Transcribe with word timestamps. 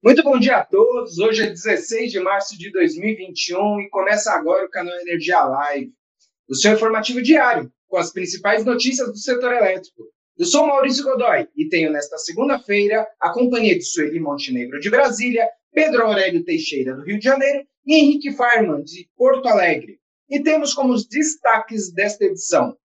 Muito 0.00 0.22
bom 0.22 0.38
dia 0.38 0.58
a 0.58 0.64
todos. 0.64 1.18
Hoje 1.18 1.42
é 1.42 1.50
16 1.50 2.12
de 2.12 2.20
março 2.20 2.56
de 2.56 2.70
2021 2.70 3.80
e 3.80 3.88
começa 3.88 4.30
agora 4.30 4.64
o 4.64 4.70
canal 4.70 4.96
Energia 5.00 5.42
Live, 5.42 5.92
o 6.48 6.54
seu 6.54 6.74
informativo 6.74 7.20
diário 7.20 7.68
com 7.88 7.96
as 7.96 8.12
principais 8.12 8.64
notícias 8.64 9.08
do 9.08 9.18
setor 9.18 9.52
elétrico. 9.52 10.04
Eu 10.38 10.46
sou 10.46 10.68
Maurício 10.68 11.02
Godoy 11.02 11.48
e 11.56 11.68
tenho 11.68 11.90
nesta 11.90 12.16
segunda-feira 12.16 13.08
a 13.20 13.32
companhia 13.32 13.76
de 13.76 13.82
Sueli 13.82 14.20
Montenegro 14.20 14.78
de 14.78 14.88
Brasília, 14.88 15.48
Pedro 15.72 16.04
Aurélio 16.04 16.44
Teixeira 16.44 16.94
do 16.94 17.02
Rio 17.02 17.18
de 17.18 17.24
Janeiro 17.24 17.66
e 17.84 17.96
Henrique 17.96 18.30
Farman 18.30 18.84
de 18.84 19.10
Porto 19.16 19.48
Alegre. 19.48 19.98
E 20.30 20.40
temos 20.40 20.74
como 20.74 20.92
os 20.92 21.08
destaques 21.08 21.92
desta 21.92 22.24
edição. 22.24 22.78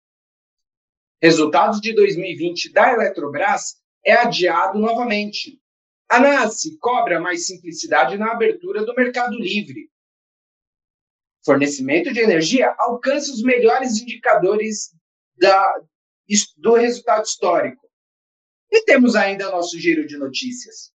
Resultados 1.21 1.79
de 1.79 1.93
2020 1.93 2.73
da 2.73 2.91
Eletrobras 2.91 3.75
é 4.03 4.13
adiado 4.13 4.79
novamente. 4.79 5.61
A 6.09 6.19
NASE 6.19 6.77
cobra 6.79 7.19
mais 7.19 7.45
simplicidade 7.45 8.17
na 8.17 8.31
abertura 8.31 8.85
do 8.85 8.93
mercado 8.93 9.37
livre. 9.37 9.89
Fornecimento 11.43 12.13
de 12.13 12.19
energia 12.19 12.73
alcança 12.77 13.31
os 13.31 13.41
melhores 13.41 13.99
indicadores 14.01 14.95
da, 15.37 15.81
do 16.57 16.73
resultado 16.75 17.25
histórico. 17.25 17.89
E 18.71 18.83
temos 18.85 19.15
ainda 19.15 19.51
nosso 19.51 19.77
giro 19.79 20.07
de 20.07 20.17
notícias. 20.17 20.93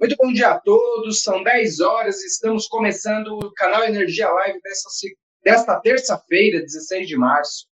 Muito 0.00 0.14
bom 0.16 0.32
dia 0.32 0.50
a 0.50 0.60
todos, 0.60 1.24
são 1.24 1.42
10 1.42 1.80
horas, 1.80 2.22
estamos 2.22 2.68
começando 2.68 3.36
o 3.36 3.52
canal 3.52 3.82
Energia 3.82 4.30
Live 4.30 4.60
desta, 4.62 4.88
desta 5.42 5.80
terça-feira, 5.80 6.60
16 6.60 7.08
de 7.08 7.16
março. 7.16 7.66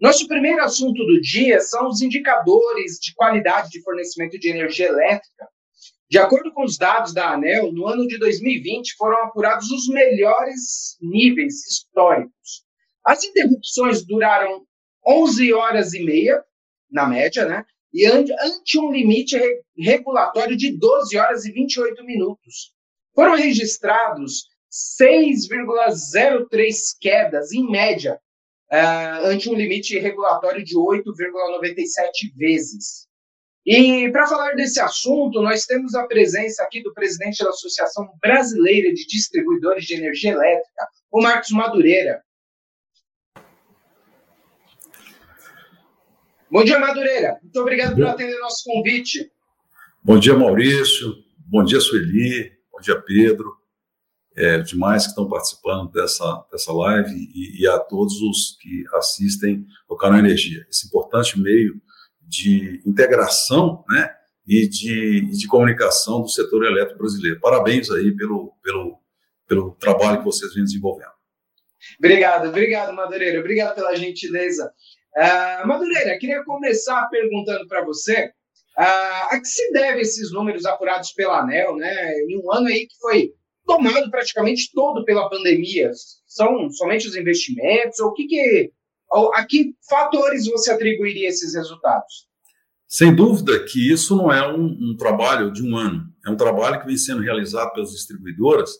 Nosso 0.00 0.28
primeiro 0.28 0.62
assunto 0.62 1.04
do 1.04 1.20
dia 1.20 1.58
são 1.60 1.88
os 1.88 2.00
indicadores 2.00 3.00
de 3.00 3.12
qualidade 3.14 3.70
de 3.70 3.82
fornecimento 3.82 4.38
de 4.38 4.48
energia 4.48 4.86
elétrica. 4.86 5.48
De 6.08 6.18
acordo 6.18 6.52
com 6.52 6.62
os 6.62 6.78
dados 6.78 7.12
da 7.12 7.32
ANEL, 7.32 7.72
no 7.72 7.88
ano 7.88 8.06
de 8.06 8.16
2020 8.16 8.94
foram 8.96 9.24
apurados 9.24 9.68
os 9.68 9.88
melhores 9.88 10.96
níveis 11.00 11.66
históricos. 11.66 12.64
As 13.04 13.24
interrupções 13.24 14.06
duraram 14.06 14.64
11 15.04 15.52
horas 15.52 15.94
e 15.94 16.04
meia, 16.04 16.44
na 16.88 17.08
média, 17.08 17.44
né? 17.44 17.64
E 17.96 18.04
ante 18.06 18.78
um 18.78 18.92
limite 18.92 19.38
regulatório 19.74 20.54
de 20.54 20.76
12 20.76 21.16
horas 21.16 21.46
e 21.46 21.52
28 21.52 22.04
minutos. 22.04 22.74
Foram 23.14 23.34
registrados 23.34 24.44
6,03 25.00 26.74
quedas, 27.00 27.52
em 27.52 27.66
média, 27.70 28.20
uh, 28.70 29.24
ante 29.24 29.48
um 29.48 29.54
limite 29.54 29.98
regulatório 29.98 30.62
de 30.62 30.76
8,97 30.76 32.34
vezes. 32.36 33.06
E 33.64 34.10
para 34.12 34.26
falar 34.26 34.52
desse 34.52 34.78
assunto, 34.78 35.40
nós 35.40 35.64
temos 35.64 35.94
a 35.94 36.06
presença 36.06 36.62
aqui 36.62 36.82
do 36.82 36.92
presidente 36.92 37.42
da 37.42 37.48
Associação 37.48 38.06
Brasileira 38.20 38.92
de 38.92 39.06
Distribuidores 39.06 39.86
de 39.86 39.94
Energia 39.94 40.32
Elétrica, 40.32 40.86
o 41.10 41.22
Marcos 41.22 41.50
Madureira. 41.50 42.22
Bom 46.48 46.62
dia, 46.62 46.78
Madureira. 46.78 47.38
Muito 47.42 47.60
obrigado 47.60 47.96
por 47.96 48.06
atender 48.06 48.38
nosso 48.38 48.62
convite. 48.64 49.30
Bom 50.02 50.16
dia, 50.18 50.34
Maurício. 50.34 51.12
Bom 51.38 51.64
dia, 51.64 51.80
Sueli. 51.80 52.52
Bom 52.72 52.80
dia, 52.80 53.00
Pedro. 53.02 53.56
É, 54.36 54.58
demais 54.58 55.04
que 55.04 55.08
estão 55.08 55.28
participando 55.28 55.90
dessa, 55.90 56.46
dessa 56.52 56.72
live 56.72 57.10
e, 57.12 57.62
e, 57.62 57.66
a 57.66 57.78
todos 57.78 58.20
os 58.20 58.56
que 58.60 58.84
assistem 58.94 59.66
ao 59.88 59.96
canal 59.96 60.20
Energia. 60.20 60.64
Esse 60.70 60.86
importante 60.86 61.40
meio 61.40 61.80
de 62.22 62.80
integração 62.86 63.84
né, 63.88 64.14
e 64.46 64.68
de, 64.68 65.22
de 65.22 65.46
comunicação 65.48 66.22
do 66.22 66.28
setor 66.28 66.64
elétrico 66.64 66.98
brasileiro. 66.98 67.40
Parabéns 67.40 67.90
aí 67.90 68.14
pelo, 68.14 68.52
pelo, 68.62 69.00
pelo 69.48 69.70
trabalho 69.72 70.18
que 70.18 70.24
vocês 70.24 70.54
vêm 70.54 70.64
desenvolvendo. 70.64 71.16
Obrigado, 71.98 72.48
obrigado, 72.48 72.92
Madureira. 72.94 73.40
Obrigado 73.40 73.74
pela 73.74 73.96
gentileza. 73.96 74.70
Uh, 75.16 75.66
Madureira, 75.66 76.18
queria 76.18 76.44
começar 76.44 77.08
perguntando 77.08 77.66
para 77.66 77.82
você 77.82 78.26
uh, 78.78 79.32
a 79.34 79.40
que 79.40 79.48
se 79.48 79.72
deve 79.72 80.02
esses 80.02 80.30
números 80.30 80.66
apurados 80.66 81.12
pela 81.12 81.40
ANEL, 81.40 81.74
né, 81.76 82.12
em 82.28 82.38
um 82.38 82.52
ano 82.52 82.66
aí 82.66 82.86
que 82.86 82.98
foi 83.00 83.32
tomado 83.64 84.10
praticamente 84.10 84.70
todo 84.74 85.06
pela 85.06 85.30
pandemia. 85.30 85.90
São 86.26 86.68
somente 86.70 87.08
os 87.08 87.16
investimentos? 87.16 87.98
Ou 87.98 88.12
que, 88.12 88.26
que, 88.26 88.70
ou, 89.10 89.34
a 89.34 89.46
que 89.46 89.74
fatores 89.88 90.46
você 90.46 90.70
atribuiria 90.70 91.28
esses 91.28 91.54
resultados? 91.54 92.26
Sem 92.86 93.14
dúvida 93.14 93.64
que 93.64 93.90
isso 93.90 94.14
não 94.14 94.30
é 94.30 94.46
um, 94.46 94.66
um, 94.66 94.96
trabalho 94.98 95.50
de 95.50 95.62
um 95.62 95.76
ano, 95.76 96.04
é 96.26 96.30
um 96.30 96.36
trabalho 96.36 96.78
que 96.78 96.86
vem 96.86 96.96
sendo 96.96 97.22
realizado 97.22 97.72
pelas 97.72 97.90
distribuidoras, 97.90 98.70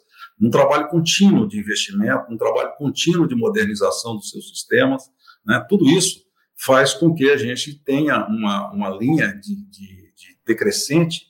um 0.40 0.50
trabalho 0.50 0.86
contínuo 0.88 1.48
de 1.48 1.58
investimento, 1.58 2.30
um 2.30 2.36
trabalho 2.36 2.74
contínuo 2.76 3.26
de 3.26 3.34
modernização 3.34 4.14
dos 4.14 4.30
seus 4.30 4.50
sistemas, 4.50 5.02
né? 5.44 5.64
tudo 5.68 5.88
isso 5.88 6.25
faz 6.56 6.94
com 6.94 7.14
que 7.14 7.30
a 7.30 7.36
gente 7.36 7.74
tenha 7.84 8.26
uma, 8.26 8.72
uma 8.72 8.90
linha 8.90 9.28
de, 9.34 9.54
de, 9.70 10.12
de 10.14 10.38
decrescente, 10.46 11.26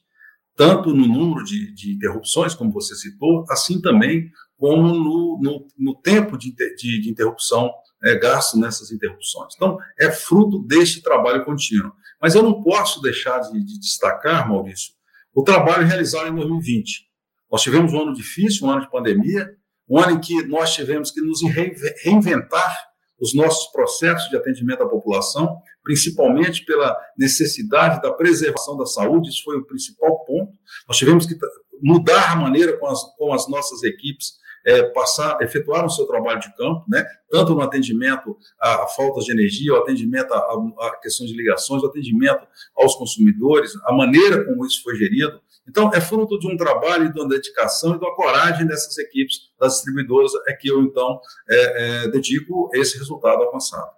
tanto 0.54 0.94
no 0.94 1.06
número 1.06 1.44
de, 1.44 1.74
de, 1.74 1.92
interrupções, 1.92 2.54
como 2.54 2.72
você 2.72 2.94
citou, 2.94 3.44
assim 3.50 3.80
também 3.80 4.30
como 4.56 4.88
no, 4.88 5.38
no, 5.42 5.68
no 5.76 5.94
tempo 6.00 6.38
de, 6.38 6.54
de, 6.76 7.10
interrupção 7.10 7.70
é, 8.02 8.14
gasto 8.18 8.58
nessas 8.58 8.90
interrupções. 8.90 9.54
Então, 9.54 9.78
é 9.98 10.10
fruto 10.10 10.62
deste 10.62 11.02
trabalho 11.02 11.44
contínuo. 11.44 11.92
Mas 12.20 12.34
eu 12.34 12.42
não 12.42 12.62
posso 12.62 13.02
deixar 13.02 13.38
de, 13.40 13.62
de 13.62 13.78
destacar, 13.78 14.48
Maurício, 14.48 14.94
o 15.34 15.42
trabalho 15.42 15.86
realizado 15.86 16.28
em 16.28 16.34
2020. 16.34 17.06
Nós 17.50 17.62
tivemos 17.62 17.92
um 17.92 18.00
ano 18.00 18.14
difícil, 18.14 18.66
um 18.66 18.70
ano 18.70 18.80
de 18.80 18.90
pandemia, 18.90 19.54
um 19.88 19.98
ano 19.98 20.12
em 20.12 20.20
que 20.20 20.42
nós 20.46 20.74
tivemos 20.74 21.10
que 21.10 21.20
nos 21.20 21.42
reinventar 21.42 22.74
os 23.20 23.34
nossos 23.34 23.70
processos 23.72 24.28
de 24.28 24.36
atendimento 24.36 24.82
à 24.82 24.88
população, 24.88 25.60
principalmente 25.82 26.64
pela 26.64 26.96
necessidade 27.16 28.00
da 28.02 28.12
preservação 28.12 28.76
da 28.76 28.86
saúde, 28.86 29.30
isso 29.30 29.44
foi 29.44 29.56
o 29.56 29.64
principal 29.64 30.24
ponto. 30.24 30.52
Nós 30.86 30.96
tivemos 30.96 31.26
que 31.26 31.36
mudar 31.82 32.32
a 32.32 32.36
maneira 32.36 32.76
com 32.76 32.86
as, 32.86 33.02
com 33.16 33.32
as 33.32 33.48
nossas 33.48 33.82
equipes 33.82 34.34
é, 34.66 34.82
passar, 34.90 35.40
efetuaram 35.40 35.86
o 35.86 35.90
seu 35.90 36.06
trabalho 36.06 36.40
de 36.40 36.52
campo, 36.56 36.84
né? 36.88 37.06
tanto 37.30 37.54
no 37.54 37.60
atendimento 37.60 38.36
a, 38.60 38.82
a 38.82 38.88
faltas 38.88 39.24
de 39.24 39.30
energia, 39.30 39.72
o 39.72 39.76
atendimento 39.76 40.34
a, 40.34 40.38
a 40.38 40.96
questões 41.00 41.30
de 41.30 41.36
ligações, 41.36 41.84
o 41.84 41.86
atendimento 41.86 42.44
aos 42.76 42.96
consumidores, 42.96 43.72
a 43.84 43.92
maneira 43.92 44.44
como 44.44 44.66
isso 44.66 44.82
foi 44.82 44.96
gerido. 44.96 45.40
Então, 45.68 45.90
é 45.92 46.00
fruto 46.00 46.38
de 46.38 46.46
um 46.46 46.56
trabalho, 46.56 47.12
de 47.12 47.18
uma 47.18 47.28
dedicação 47.28 47.94
e 47.94 47.98
de 47.98 48.04
uma 48.04 48.14
coragem 48.14 48.66
dessas 48.66 48.96
equipes, 48.98 49.50
das 49.58 49.74
distribuidoras, 49.74 50.32
é 50.48 50.52
que 50.52 50.68
eu, 50.68 50.80
então, 50.82 51.20
é, 51.48 52.04
é, 52.04 52.08
dedico 52.08 52.70
esse 52.74 52.96
resultado 52.98 53.42
alcançado. 53.42 53.90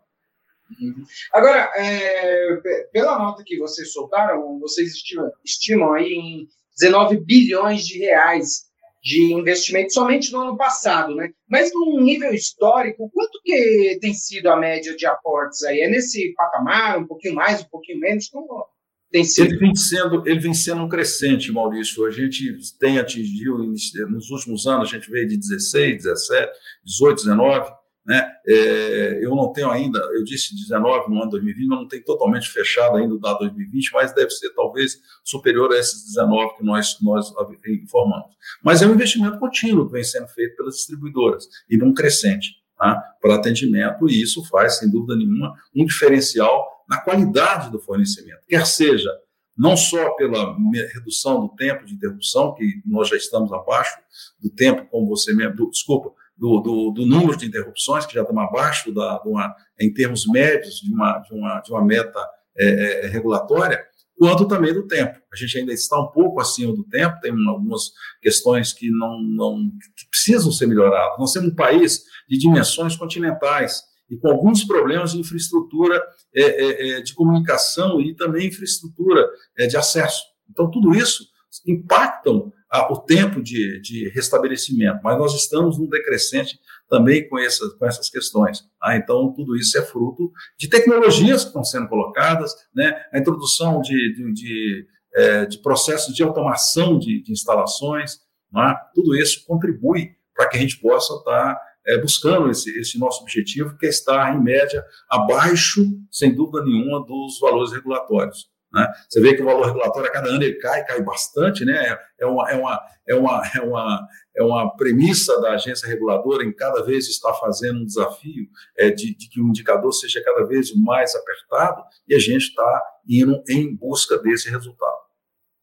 Uhum. 0.81 1.05
Agora, 1.33 1.71
é, 1.77 2.57
pela 2.93 3.19
nota 3.19 3.43
que 3.45 3.59
vocês 3.59 3.93
soltaram, 3.93 4.59
vocês 4.61 4.93
estimam, 4.93 5.31
estimam 5.45 5.93
aí 5.95 6.12
em 6.12 6.49
19 6.78 7.19
bilhões 7.25 7.87
de 7.87 7.99
reais 7.99 8.69
de 9.03 9.33
investimento 9.33 9.93
somente 9.93 10.33
no 10.33 10.41
ano 10.41 10.57
passado, 10.57 11.15
né? 11.15 11.31
Mas 11.49 11.73
num 11.73 12.01
nível 12.01 12.33
histórico, 12.34 13.11
quanto 13.15 13.41
que 13.43 13.99
tem 14.01 14.12
sido 14.12 14.49
a 14.49 14.57
média 14.57 14.95
de 14.97 15.07
aportes 15.07 15.62
aí? 15.62 15.81
É 15.81 15.89
nesse 15.89 16.34
patamar, 16.34 16.99
um 16.99 17.07
pouquinho 17.07 17.34
mais, 17.34 17.62
um 17.62 17.69
pouquinho 17.69 18.01
menos? 18.01 18.28
Como 18.28 18.67
tem 19.11 19.25
sido? 19.25 19.47
Ele 19.47 19.59
vem 19.59 19.75
sendo, 19.75 20.23
ele 20.27 20.39
vem 20.39 20.55
sendo 20.55 20.83
um 20.83 20.89
crescente, 20.89 21.53
Maurício. 21.53 22.05
A 22.07 22.11
gente 22.11 22.57
tem 22.79 22.99
atingido, 22.99 23.59
nos 23.59 24.31
últimos 24.31 24.67
anos, 24.67 24.89
a 24.89 24.93
gente 24.97 25.11
veio 25.11 25.29
de 25.29 25.37
16, 25.37 26.03
17, 26.05 26.53
18, 26.84 27.16
19, 27.25 27.71
né? 28.09 28.27
É, 28.47 29.19
eu 29.22 29.37
não 29.37 29.53
tenho 29.53 29.71
ainda, 29.71 29.99
eu 30.15 30.25
disse 30.25 30.57
19 30.57 31.10
no 31.10 31.21
ano 31.21 31.31
2020, 31.31 31.69
mas 31.69 31.78
não 31.78 31.89
tem 31.89 32.03
totalmente 32.03 32.49
fechado 32.49 32.97
ainda 32.97 33.15
o 33.15 33.21
dado 33.21 33.41
2020, 33.41 33.93
mas 33.93 34.15
deve 34.15 34.31
ser 34.31 34.49
talvez 34.55 34.99
superior 35.22 35.71
a 35.72 35.78
esses 35.78 36.07
19 36.15 36.57
que 36.57 36.65
nós, 36.65 36.97
nós 37.03 37.31
informamos. 37.66 38.34
Mas 38.65 38.81
é 38.81 38.87
um 38.87 38.95
investimento 38.95 39.39
contínuo 39.39 39.87
que 39.87 39.93
vem 39.93 40.04
sendo 40.04 40.27
feito 40.28 40.57
pelas 40.57 40.77
distribuidoras 40.77 41.47
e 41.69 41.77
num 41.77 41.93
crescente 41.93 42.54
tá? 42.78 42.99
para 43.21 43.34
atendimento, 43.34 44.09
e 44.09 44.22
isso 44.22 44.43
faz, 44.49 44.78
sem 44.78 44.91
dúvida 44.91 45.15
nenhuma, 45.15 45.54
um 45.77 45.84
diferencial 45.84 46.78
na 46.89 47.01
qualidade 47.01 47.71
do 47.71 47.79
fornecimento, 47.79 48.41
quer 48.49 48.67
seja 48.67 49.11
não 49.59 49.77
só 49.77 50.11
pela 50.11 50.57
redução 50.95 51.41
do 51.41 51.49
tempo 51.57 51.85
de 51.85 51.95
interrupção, 51.95 52.55
que 52.55 52.81
nós 52.87 53.09
já 53.09 53.17
estamos 53.17 53.53
abaixo 53.53 53.99
do 54.41 54.49
tempo, 54.49 54.87
como 54.89 55.09
você 55.09 55.35
mesmo, 55.35 55.57
do, 55.57 55.69
desculpa, 55.69 56.13
do, 56.37 56.61
do, 56.61 56.91
do, 56.93 57.05
número 57.05 57.37
de 57.37 57.47
interrupções, 57.47 58.07
que 58.07 58.15
já 58.15 58.23
estamos 58.23 58.45
abaixo 58.45 58.95
da, 58.95 59.21
uma, 59.25 59.53
em 59.81 59.93
termos 59.93 60.29
médios 60.29 60.77
de 60.77 60.95
uma, 60.95 61.19
de 61.19 61.35
uma, 61.35 61.61
de 61.61 61.73
uma 61.73 61.85
meta 61.85 62.25
é, 62.57 62.67
é, 63.05 63.07
regulatória, 63.09 63.85
quanto 64.17 64.47
também 64.47 64.73
do 64.73 64.87
tempo. 64.87 65.19
A 65.33 65.37
gente 65.37 65.59
ainda 65.59 65.73
está 65.73 66.01
um 66.01 66.07
pouco 66.07 66.41
acima 66.41 66.73
do 66.73 66.85
tempo, 66.85 67.19
tem 67.21 67.33
algumas 67.49 67.91
questões 68.23 68.73
que 68.73 68.89
não, 68.91 69.21
não 69.21 69.71
que 69.97 70.09
precisam 70.09 70.53
ser 70.53 70.69
melhorados. 70.69 71.19
Nós 71.19 71.33
temos 71.33 71.51
um 71.51 71.55
país 71.57 72.05
de 72.29 72.39
dimensões 72.39 72.97
continentais 72.97 73.83
e 74.10 74.16
com 74.16 74.28
alguns 74.28 74.65
problemas 74.65 75.13
de 75.13 75.19
infraestrutura 75.19 76.03
é, 76.34 76.43
é, 76.43 76.91
é 76.91 77.01
de 77.01 77.15
comunicação 77.15 78.01
e 78.01 78.15
também 78.15 78.49
infraestrutura 78.49 79.28
é, 79.57 79.66
de 79.66 79.77
acesso. 79.77 80.22
Então, 80.51 80.71
tudo 80.71 80.95
isso 80.95 81.25
impactam 81.66 82.53
o 82.91 82.99
tempo 82.99 83.43
de, 83.43 83.81
de 83.81 84.10
restabelecimento, 84.10 85.01
mas 85.03 85.19
nós 85.19 85.34
estamos 85.34 85.78
num 85.78 85.89
decrescente 85.89 86.59
também 86.89 87.27
com 87.28 87.39
essas, 87.39 87.72
com 87.75 87.87
essas 87.87 88.10
questões. 88.10 88.63
Ah, 88.83 88.97
então, 88.97 89.33
tudo 89.33 89.57
isso 89.57 89.77
é 89.78 89.83
fruto 89.83 90.31
de 90.59 90.69
tecnologias 90.69 91.43
que 91.43 91.49
estão 91.49 91.65
sendo 91.65 91.89
colocadas, 91.89 92.53
né? 92.75 92.95
a 93.13 93.19
introdução 93.19 93.81
de, 93.81 94.15
de, 94.15 94.33
de, 94.33 94.87
é, 95.15 95.47
de 95.47 95.59
processos 95.59 96.15
de 96.15 96.22
automação 96.22 96.99
de, 96.99 97.22
instalações, 97.28 98.19
é? 98.54 98.75
tudo 98.95 99.16
isso 99.16 99.45
contribui 99.47 100.11
para 100.34 100.49
que 100.49 100.57
a 100.57 100.61
gente 100.61 100.78
possa 100.78 101.15
estar 101.15 101.59
é, 101.89 101.99
buscando 101.99 102.51
esse, 102.51 102.71
esse 102.79 102.99
nosso 102.99 103.23
objetivo, 103.23 103.77
que 103.79 103.87
é 103.87 103.89
estar, 103.89 104.37
em 104.37 104.43
média, 104.43 104.85
abaixo, 105.09 105.83
sem 106.11 106.35
dúvida 106.35 106.63
nenhuma, 106.65 107.05
dos 107.05 107.41
valores 107.41 107.73
regulatórios. 107.73 108.49
Né? 108.73 108.87
Você 109.09 109.21
vê 109.21 109.35
que 109.35 109.41
o 109.41 109.47
valor 109.47 109.67
regulatório 109.67 110.11
a 110.11 110.13
cada 110.13 110.29
ano 110.29 110.43
ele 110.43 110.57
cai, 110.57 110.85
cai 110.85 111.03
bastante, 111.03 111.65
né? 111.65 111.99
É 112.21 112.27
uma, 112.27 112.51
é 112.51 112.55
uma, 112.55 112.81
é 113.09 113.15
uma, 113.15 113.43
é 113.55 113.61
uma, 113.63 114.09
é 114.37 114.43
uma 114.43 114.77
premissa 114.77 115.41
da 115.41 115.53
agência 115.53 115.89
reguladora 115.89 116.45
em 116.45 116.53
cada 116.53 116.83
vez 116.83 117.09
estar 117.09 117.33
fazendo 117.35 117.81
um 117.81 117.87
desafio 117.87 118.47
é, 118.77 118.91
de, 118.91 119.17
de, 119.17 119.29
que 119.31 119.41
o 119.41 119.49
indicador 119.49 119.91
seja 119.93 120.23
cada 120.23 120.47
vez 120.47 120.75
mais 120.77 121.15
apertado 121.15 121.83
e 122.07 122.15
a 122.15 122.19
gente 122.19 122.49
está 122.49 122.83
indo 123.09 123.43
em 123.49 123.75
busca 123.75 124.19
desse 124.19 124.51
resultado. 124.51 124.97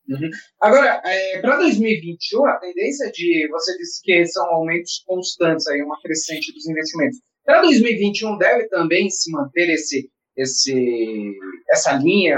Uhum. 0.07 0.29
Agora, 0.61 1.01
é, 1.03 1.39
para 1.39 1.57
2021, 1.57 2.45
a 2.45 2.59
tendência 2.59 3.11
de 3.11 3.47
você 3.49 3.77
disse 3.77 4.01
que 4.03 4.25
são 4.27 4.45
aumentos 4.45 5.03
constantes 5.05 5.67
aí, 5.67 5.81
uma 5.81 5.99
crescente 6.01 6.53
dos 6.53 6.67
investimentos. 6.67 7.19
Para 7.43 7.61
2021 7.61 8.37
deve 8.37 8.67
também 8.69 9.09
se 9.09 9.31
manter 9.31 9.69
esse 9.69 10.09
esse, 10.35 11.33
essa 11.71 11.93
linha 11.93 12.37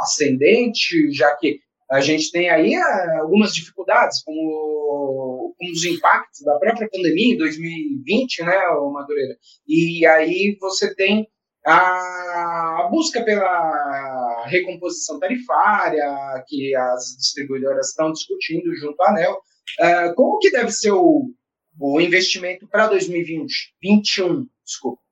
ascendente, 0.00 1.12
já 1.12 1.34
que 1.36 1.60
a 1.90 2.00
gente 2.00 2.32
tem 2.32 2.50
aí 2.50 2.74
ah, 2.74 3.18
algumas 3.20 3.54
dificuldades, 3.54 4.22
como, 4.24 5.54
como 5.56 5.72
os 5.72 5.84
impactos 5.84 6.40
da 6.44 6.58
própria 6.58 6.88
pandemia 6.90 7.34
em 7.34 7.38
2020, 7.38 8.42
né, 8.42 8.56
Madureira? 8.92 9.36
E 9.68 10.04
aí 10.04 10.56
você 10.60 10.92
tem 10.94 11.28
a 11.64 12.88
busca 12.90 13.24
pela 13.24 14.25
recomposição 14.46 15.18
tarifária, 15.18 16.04
que 16.46 16.74
as 16.74 17.16
distribuidoras 17.18 17.88
estão 17.88 18.12
discutindo 18.12 18.74
junto 18.76 19.00
à 19.02 19.10
ANEL. 19.10 19.38
Uh, 19.80 20.14
como 20.14 20.38
que 20.38 20.50
deve 20.50 20.70
ser 20.70 20.92
o, 20.92 21.30
o 21.78 22.00
investimento 22.00 22.66
para 22.68 22.86
2020, 22.86 23.50
2021, 23.82 24.48
desculpa? 24.64 25.02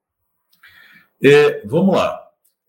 É, 1.23 1.67
vamos 1.67 1.95
lá. 1.95 2.21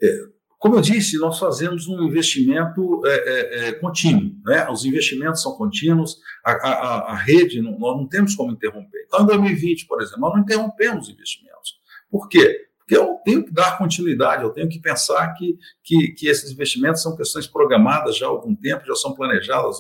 É, 0.02 0.36
como 0.58 0.78
eu 0.78 0.82
disse, 0.82 1.18
nós 1.18 1.38
fazemos 1.38 1.88
um 1.88 2.02
investimento 2.04 3.06
é, 3.06 3.12
é, 3.14 3.68
é, 3.68 3.72
contínuo, 3.74 4.36
né? 4.44 4.68
Os 4.70 4.84
investimentos 4.84 5.42
são 5.44 5.56
contínuos, 5.56 6.18
a, 6.44 6.52
a, 6.54 7.12
a 7.12 7.16
rede, 7.16 7.62
não, 7.62 7.78
nós 7.78 7.98
não 7.98 8.08
temos 8.08 8.34
como 8.34 8.52
interromper. 8.52 9.04
Então, 9.06 9.22
em 9.22 9.28
2020, 9.28 9.86
por 9.86 10.02
exemplo, 10.02 10.22
nós 10.22 10.34
não 10.34 10.42
interrompemos 10.42 11.08
investimentos. 11.10 11.76
Por 12.10 12.28
quê? 12.28 12.65
Porque 12.86 12.96
eu 12.96 13.20
tenho 13.26 13.44
que 13.44 13.52
dar 13.52 13.80
continuidade, 13.80 14.44
eu 14.44 14.52
tenho 14.52 14.70
que 14.70 14.80
pensar 14.80 15.34
que, 15.34 15.58
que, 15.84 16.10
que 16.10 16.28
esses 16.28 16.52
investimentos 16.52 17.02
são 17.02 17.16
questões 17.16 17.48
programadas 17.48 18.16
já 18.16 18.28
há 18.28 18.30
algum 18.30 18.56
tempo, 18.56 18.86
já 18.86 18.96
são 18.96 19.16
planejadas, 19.16 19.78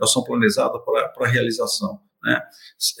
já 0.00 0.06
são 0.06 0.24
planejadas 0.24 0.80
para, 0.84 1.28
realização. 1.28 2.00
Né? 2.22 2.42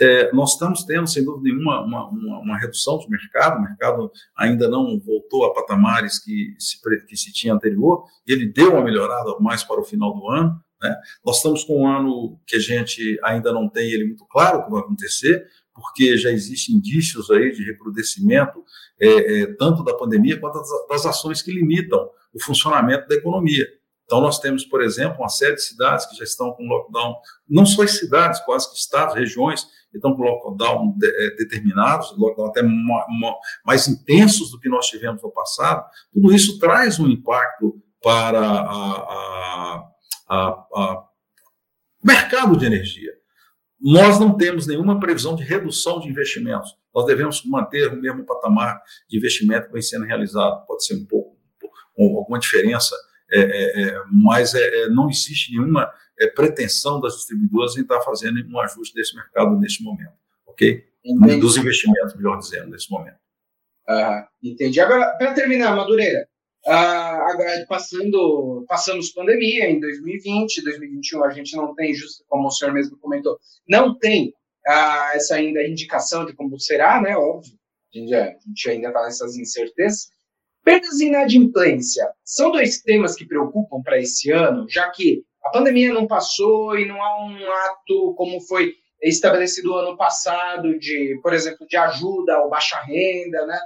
É, 0.00 0.32
nós 0.32 0.52
estamos 0.52 0.84
tendo, 0.84 1.08
sem 1.08 1.24
dúvida 1.24 1.52
nenhuma, 1.52 1.84
uma, 1.84 2.08
uma, 2.08 2.38
uma, 2.38 2.58
redução 2.58 2.96
de 2.98 3.10
mercado, 3.10 3.58
o 3.58 3.62
mercado 3.62 4.10
ainda 4.36 4.68
não 4.68 4.98
voltou 5.00 5.44
a 5.44 5.52
patamares 5.52 6.18
que 6.20 6.54
se, 6.58 6.80
que 7.06 7.16
se 7.16 7.32
tinha 7.32 7.52
anterior, 7.52 8.04
ele 8.26 8.46
deu 8.52 8.72
uma 8.72 8.84
melhorada 8.84 9.36
mais 9.40 9.64
para 9.64 9.80
o 9.80 9.84
final 9.84 10.14
do 10.14 10.28
ano. 10.28 10.58
Né? 10.80 10.96
Nós 11.24 11.36
estamos 11.38 11.64
com 11.64 11.82
um 11.82 11.88
ano 11.88 12.40
que 12.46 12.56
a 12.56 12.60
gente 12.60 13.18
ainda 13.24 13.52
não 13.52 13.68
tem 13.68 13.90
ele 13.90 14.06
muito 14.06 14.24
claro 14.26 14.60
o 14.60 14.64
que 14.64 14.70
vai 14.70 14.80
acontecer, 14.80 15.44
porque 15.74 16.16
já 16.16 16.30
existem 16.30 16.76
indícios 16.76 17.30
aí 17.30 17.52
de 17.52 17.64
recrudescimento, 17.64 18.64
é, 19.00 19.42
é, 19.42 19.46
tanto 19.54 19.82
da 19.82 19.94
pandemia 19.94 20.38
quanto 20.38 20.58
das, 20.58 20.68
das 20.88 21.06
ações 21.06 21.42
que 21.42 21.52
limitam 21.52 22.08
o 22.32 22.42
funcionamento 22.42 23.08
da 23.08 23.14
economia. 23.14 23.66
Então, 24.04 24.20
nós 24.20 24.40
temos, 24.40 24.64
por 24.64 24.82
exemplo, 24.82 25.18
uma 25.20 25.28
série 25.28 25.54
de 25.54 25.62
cidades 25.62 26.04
que 26.06 26.16
já 26.16 26.24
estão 26.24 26.52
com 26.52 26.66
lockdown, 26.66 27.14
não 27.48 27.64
só 27.64 27.82
as 27.82 27.92
cidades, 27.92 28.40
quase 28.40 28.68
que 28.68 28.76
estados, 28.76 29.14
regiões, 29.14 29.62
que 29.90 29.98
estão 29.98 30.14
com 30.16 30.22
lockdown 30.22 30.96
de, 30.98 31.06
é, 31.06 31.36
determinados, 31.36 32.12
lockdown 32.18 32.48
até 32.48 32.60
mais 33.64 33.86
intensos 33.86 34.50
do 34.50 34.58
que 34.58 34.68
nós 34.68 34.86
tivemos 34.86 35.22
no 35.22 35.30
passado. 35.30 35.84
Tudo 36.12 36.34
isso 36.34 36.58
traz 36.58 36.98
um 36.98 37.08
impacto 37.08 37.80
para 38.02 38.40
a, 40.28 41.04
mercado 42.02 42.56
de 42.56 42.66
energia. 42.66 43.12
Nós 43.80 44.20
não 44.20 44.36
temos 44.36 44.66
nenhuma 44.66 45.00
previsão 45.00 45.34
de 45.34 45.42
redução 45.42 46.00
de 46.00 46.08
investimentos. 46.08 46.76
Nós 46.94 47.06
devemos 47.06 47.44
manter 47.44 47.92
o 47.92 47.96
mesmo 47.96 48.24
patamar 48.24 48.82
de 49.08 49.16
investimento 49.16 49.68
que 49.68 49.72
vem 49.72 49.82
sendo 49.82 50.04
realizado. 50.04 50.66
Pode 50.66 50.84
ser 50.84 50.94
um 50.96 51.06
pouco, 51.06 51.36
com 51.94 52.16
alguma 52.16 52.38
diferença 52.38 52.94
é, 53.32 53.40
é, 53.40 53.82
é, 53.82 54.02
mas 54.10 54.54
é, 54.54 54.82
é, 54.82 54.88
não 54.88 55.08
existe 55.08 55.52
nenhuma 55.52 55.92
pretensão 56.34 57.00
das 57.00 57.14
distribuidoras 57.14 57.76
em 57.76 57.82
estar 57.82 58.00
fazendo 58.00 58.44
um 58.46 58.60
ajuste 58.60 58.94
desse 58.94 59.14
mercado 59.14 59.58
neste 59.58 59.82
momento, 59.82 60.12
ok? 60.46 60.84
Entendi. 61.02 61.40
Dos 61.40 61.56
investimentos, 61.56 62.14
melhor 62.14 62.38
dizendo, 62.38 62.70
nesse 62.70 62.90
momento. 62.90 63.16
Ah, 63.88 64.28
entendi. 64.42 64.80
Agora, 64.80 65.16
para 65.16 65.32
terminar, 65.32 65.74
Madureira, 65.74 66.28
agora, 66.72 67.66
passando, 67.68 68.64
passamos 68.68 69.10
pandemia 69.10 69.68
em 69.68 69.80
2020, 69.80 70.62
2021 70.62 71.24
a 71.24 71.30
gente 71.30 71.56
não 71.56 71.74
tem, 71.74 71.94
justo 71.94 72.24
como 72.28 72.48
o 72.48 72.50
senhor 72.50 72.72
mesmo 72.72 72.96
comentou, 72.98 73.38
não 73.68 73.98
tem 73.98 74.32
ah, 74.66 75.12
essa 75.14 75.36
ainda 75.36 75.66
indicação 75.66 76.24
de 76.24 76.32
como 76.32 76.58
será, 76.60 77.00
né? 77.00 77.16
Óbvio, 77.16 77.52
a 77.92 77.98
gente, 77.98 78.14
a 78.14 78.36
gente 78.46 78.70
ainda 78.70 78.88
está 78.88 79.02
nessas 79.02 79.36
incertezas. 79.36 80.10
Perdas 80.62 81.00
e 81.00 81.06
inadimplência 81.06 82.06
são 82.24 82.52
dois 82.52 82.80
temas 82.82 83.14
que 83.14 83.26
preocupam 83.26 83.82
para 83.82 83.98
esse 83.98 84.30
ano, 84.30 84.66
já 84.68 84.90
que 84.90 85.24
a 85.42 85.50
pandemia 85.50 85.92
não 85.92 86.06
passou 86.06 86.78
e 86.78 86.86
não 86.86 87.02
há 87.02 87.24
um 87.24 87.52
ato 87.52 88.14
como 88.14 88.40
foi 88.42 88.74
estabelecido 89.02 89.74
ano 89.74 89.96
passado 89.96 90.78
de, 90.78 91.18
por 91.22 91.32
exemplo, 91.32 91.66
de 91.66 91.76
ajuda 91.76 92.36
ao 92.36 92.50
baixa 92.50 92.78
renda, 92.82 93.46
né? 93.46 93.58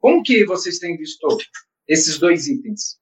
Como 0.00 0.22
que 0.22 0.44
vocês 0.44 0.78
têm 0.78 0.96
visto 0.96 1.26
esses 1.88 2.18
dois 2.18 2.46
itens? 2.48 2.98